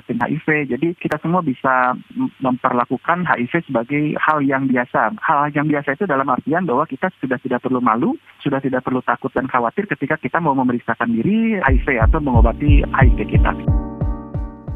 testing 0.00 0.20
HIV 0.24 0.48
jadi 0.72 0.88
kita 0.96 1.20
semua 1.20 1.44
bisa 1.44 1.92
memperlakukan 2.40 3.28
HIV 3.28 3.68
sebagai 3.68 4.16
hal 4.16 4.40
yang 4.40 4.64
biasa. 4.64 5.12
Hal 5.20 5.52
yang 5.52 5.68
biasa 5.68 5.94
itu 5.94 6.08
dalam 6.08 6.26
artian 6.32 6.64
bahwa 6.64 6.88
kita 6.88 7.12
sudah 7.20 7.36
tidak 7.38 7.60
perlu 7.60 7.84
malu 7.84 8.16
sudah 8.40 8.62
tidak 8.62 8.86
perlu 8.86 9.02
takut 9.02 9.28
dan 9.34 9.50
khawatir 9.50 9.84
ketika 9.84 10.16
kita 10.16 10.38
mau 10.38 10.54
memeriksakan 10.54 11.10
diri 11.12 11.58
HIV 11.58 12.00
atau 12.08 12.18
mengobati 12.22 12.86
HIV 12.86 13.18
kita. 13.28 13.52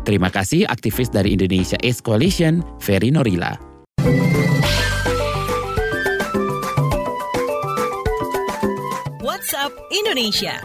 Terima 0.03 0.29
kasih 0.35 0.67
aktivis 0.67 1.11
dari 1.11 1.38
Indonesia 1.38 1.79
AIDS 1.79 2.03
Coalition, 2.03 2.62
Ferry 2.83 3.15
Norila. 3.15 3.55
WhatsApp 9.23 9.73
Indonesia. 9.95 10.59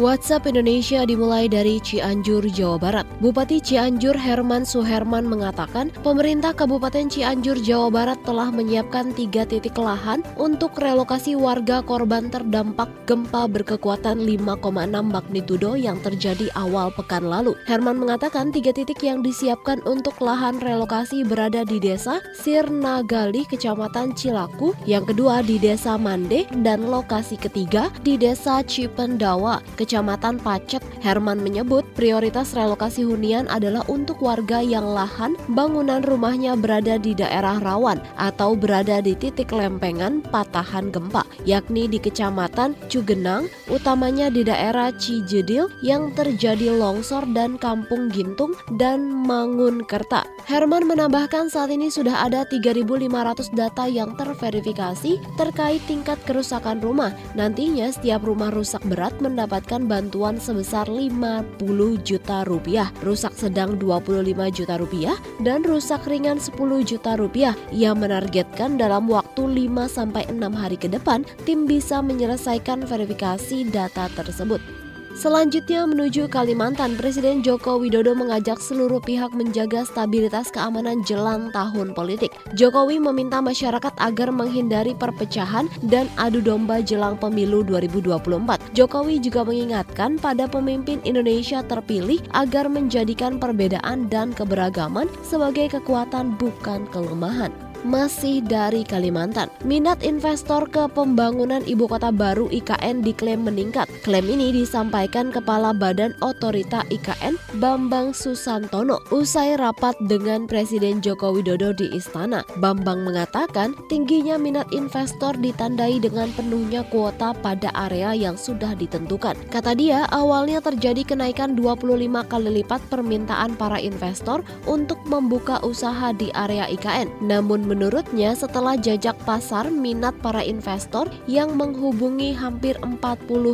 WhatsApp 0.00 0.48
Indonesia 0.48 1.04
dimulai 1.04 1.44
dari 1.44 1.76
Cianjur, 1.76 2.48
Jawa 2.48 2.80
Barat. 2.80 3.06
Bupati 3.20 3.60
Cianjur 3.60 4.16
Herman 4.16 4.64
Suherman 4.64 5.28
mengatakan, 5.28 5.92
pemerintah 6.00 6.56
Kabupaten 6.56 7.04
Cianjur, 7.12 7.60
Jawa 7.60 7.92
Barat 7.92 8.16
telah 8.24 8.48
menyiapkan 8.48 9.12
tiga 9.12 9.44
titik 9.44 9.76
lahan 9.76 10.24
untuk 10.40 10.80
relokasi 10.80 11.36
warga 11.36 11.84
korban 11.84 12.32
terdampak 12.32 12.88
gempa 13.04 13.44
berkekuatan 13.44 14.24
5,6 14.24 14.64
magnitudo 15.04 15.76
yang 15.76 16.00
terjadi 16.00 16.48
awal 16.56 16.88
pekan 16.96 17.28
lalu. 17.28 17.52
Herman 17.68 18.00
mengatakan 18.00 18.56
tiga 18.56 18.72
titik 18.72 19.04
yang 19.04 19.20
disiapkan 19.20 19.84
untuk 19.84 20.16
lahan 20.24 20.64
relokasi 20.64 21.28
berada 21.28 21.60
di 21.60 21.76
desa 21.76 22.24
Sirnagali, 22.40 23.44
Kecamatan 23.52 24.16
Cilaku, 24.16 24.72
yang 24.88 25.04
kedua 25.04 25.44
di 25.44 25.60
desa 25.60 26.00
Mande, 26.00 26.48
dan 26.64 26.88
lokasi 26.88 27.36
ketiga 27.36 27.92
di 28.00 28.16
desa 28.16 28.64
Cipendawa, 28.64 29.60
Kecamatan 29.76 29.89
Pacet, 30.38 30.78
Herman 31.02 31.42
menyebut 31.42 31.82
prioritas 31.98 32.54
relokasi 32.54 33.02
hunian 33.02 33.50
adalah 33.50 33.82
untuk 33.90 34.22
warga 34.22 34.62
yang 34.62 34.86
lahan 34.86 35.34
bangunan 35.50 35.98
rumahnya 36.06 36.54
berada 36.54 36.94
di 36.94 37.10
daerah 37.10 37.58
rawan 37.58 37.98
atau 38.14 38.54
berada 38.54 39.02
di 39.02 39.18
titik 39.18 39.50
lempengan 39.50 40.22
patahan 40.30 40.94
gempa, 40.94 41.26
yakni 41.42 41.90
di 41.90 41.98
Kecamatan 41.98 42.78
Cugenang, 42.86 43.50
utamanya 43.66 44.30
di 44.30 44.46
daerah 44.46 44.94
Cijedil 44.94 45.66
yang 45.82 46.14
terjadi 46.14 46.70
longsor 46.70 47.26
dan 47.34 47.58
Kampung 47.58 48.14
Gintung 48.14 48.54
dan 48.78 49.10
Mangunkerta. 49.10 50.29
Herman 50.50 50.82
menambahkan 50.82 51.46
saat 51.46 51.70
ini 51.70 51.94
sudah 51.94 52.26
ada 52.26 52.42
3.500 52.42 53.54
data 53.54 53.86
yang 53.86 54.18
terverifikasi 54.18 55.22
terkait 55.38 55.78
tingkat 55.86 56.18
kerusakan 56.26 56.82
rumah. 56.82 57.14
Nantinya 57.38 57.86
setiap 57.86 58.26
rumah 58.26 58.50
rusak 58.50 58.82
berat 58.90 59.14
mendapatkan 59.22 59.86
bantuan 59.86 60.42
sebesar 60.42 60.90
50 60.90 61.62
juta 62.02 62.42
rupiah, 62.42 62.90
rusak 63.06 63.30
sedang 63.38 63.78
25 63.78 64.50
juta 64.50 64.74
rupiah, 64.74 65.14
dan 65.46 65.62
rusak 65.62 66.02
ringan 66.10 66.42
10 66.42 66.58
juta 66.82 67.14
rupiah. 67.14 67.54
Ia 67.70 67.94
menargetkan 67.94 68.74
dalam 68.74 69.06
waktu 69.06 69.70
5 69.70 69.86
sampai 69.86 70.26
6 70.34 70.50
hari 70.50 70.74
ke 70.74 70.90
depan 70.90 71.22
tim 71.46 71.62
bisa 71.62 72.02
menyelesaikan 72.02 72.90
verifikasi 72.90 73.70
data 73.70 74.10
tersebut. 74.18 74.89
Selanjutnya 75.10 75.90
menuju 75.90 76.30
Kalimantan, 76.30 76.94
Presiden 76.94 77.42
Joko 77.42 77.82
Widodo 77.82 78.14
mengajak 78.14 78.62
seluruh 78.62 79.02
pihak 79.02 79.34
menjaga 79.34 79.82
stabilitas 79.82 80.54
keamanan 80.54 81.02
jelang 81.02 81.50
tahun 81.50 81.98
politik. 81.98 82.30
Jokowi 82.54 83.02
meminta 83.02 83.42
masyarakat 83.42 83.90
agar 83.98 84.30
menghindari 84.30 84.94
perpecahan 84.94 85.66
dan 85.90 86.06
adu 86.14 86.38
domba 86.38 86.78
jelang 86.78 87.18
pemilu 87.18 87.66
2024. 87.66 88.70
Jokowi 88.70 89.18
juga 89.18 89.42
mengingatkan 89.42 90.14
pada 90.14 90.46
pemimpin 90.46 91.02
Indonesia 91.02 91.66
terpilih 91.66 92.22
agar 92.30 92.70
menjadikan 92.70 93.42
perbedaan 93.42 94.06
dan 94.06 94.30
keberagaman 94.30 95.10
sebagai 95.26 95.74
kekuatan 95.74 96.38
bukan 96.38 96.86
kelemahan 96.94 97.50
masih 97.86 98.44
dari 98.44 98.84
Kalimantan. 98.84 99.48
Minat 99.64 100.04
investor 100.04 100.68
ke 100.68 100.90
pembangunan 100.92 101.64
ibu 101.64 101.88
kota 101.88 102.12
baru 102.12 102.50
IKN 102.52 103.00
diklaim 103.00 103.46
meningkat. 103.46 103.88
Klaim 104.04 104.28
ini 104.28 104.52
disampaikan 104.52 105.32
Kepala 105.32 105.72
Badan 105.72 106.12
Otorita 106.20 106.84
IKN 106.92 107.38
Bambang 107.62 108.12
Susantono 108.12 109.00
usai 109.14 109.56
rapat 109.56 109.96
dengan 110.04 110.44
Presiden 110.44 111.00
Joko 111.00 111.32
Widodo 111.32 111.72
di 111.72 111.88
Istana. 111.94 112.44
Bambang 112.60 113.06
mengatakan 113.06 113.72
tingginya 113.88 114.36
minat 114.36 114.68
investor 114.74 115.36
ditandai 115.38 116.02
dengan 116.02 116.28
penuhnya 116.34 116.84
kuota 116.88 117.32
pada 117.38 117.72
area 117.74 118.12
yang 118.12 118.34
sudah 118.34 118.76
ditentukan. 118.76 119.38
Kata 119.48 119.72
dia, 119.72 120.04
awalnya 120.10 120.60
terjadi 120.60 121.06
kenaikan 121.06 121.56
25 121.56 121.80
kali 122.26 122.50
lipat 122.60 122.80
permintaan 122.90 123.54
para 123.54 123.78
investor 123.78 124.42
untuk 124.66 124.98
membuka 125.06 125.62
usaha 125.62 126.10
di 126.12 126.28
area 126.34 126.66
IKN. 126.66 127.24
Namun 127.24 127.69
Menurutnya, 127.70 128.34
setelah 128.34 128.74
jajak 128.74 129.14
pasar 129.22 129.70
minat 129.70 130.18
para 130.18 130.42
investor 130.42 131.06
yang 131.30 131.54
menghubungi 131.54 132.34
hampir 132.34 132.74
40 132.82 132.98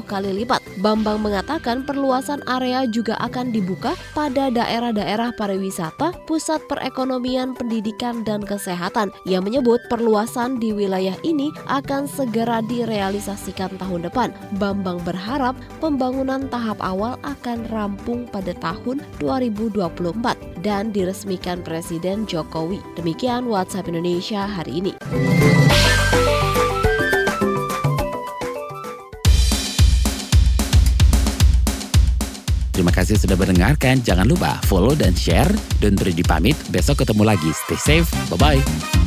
kali 0.08 0.40
lipat. 0.40 0.64
Bambang 0.80 1.20
mengatakan 1.20 1.84
perluasan 1.84 2.40
area 2.48 2.88
juga 2.88 3.20
akan 3.20 3.52
dibuka 3.52 3.92
pada 4.16 4.48
daerah-daerah 4.48 5.36
pariwisata, 5.36 6.16
pusat 6.24 6.64
perekonomian, 6.64 7.52
pendidikan, 7.52 8.24
dan 8.24 8.40
kesehatan. 8.40 9.12
Ia 9.28 9.44
menyebut 9.44 9.84
perluasan 9.92 10.56
di 10.64 10.72
wilayah 10.72 11.20
ini 11.20 11.52
akan 11.68 12.08
segera 12.08 12.64
direalisasikan 12.64 13.76
tahun 13.76 14.08
depan. 14.08 14.32
Bambang 14.56 15.04
berharap 15.04 15.52
pembangunan 15.76 16.48
tahap 16.48 16.80
awal 16.80 17.20
akan 17.20 17.68
rampung 17.68 18.24
pada 18.32 18.56
tahun 18.64 19.04
2024 19.20 20.64
dan 20.64 20.88
diresmikan 20.88 21.60
Presiden 21.60 22.24
Jokowi. 22.24 22.80
Demikian 22.96 23.52
WhatsApp 23.52 23.92
Indonesia 23.92 24.05
Indonesia 24.06 24.46
hari 24.46 24.78
ini. 24.78 24.92
Terima 32.70 32.94
kasih 32.94 33.18
sudah 33.18 33.34
mendengarkan. 33.34 33.98
Jangan 34.06 34.30
lupa 34.30 34.62
follow 34.70 34.94
dan 34.94 35.10
share. 35.18 35.50
Dan 35.82 35.98
terus 35.98 36.14
dipamit. 36.14 36.54
Besok 36.70 37.02
ketemu 37.02 37.34
lagi. 37.34 37.50
Stay 37.66 37.74
safe. 37.82 38.06
Bye-bye. 38.30 39.05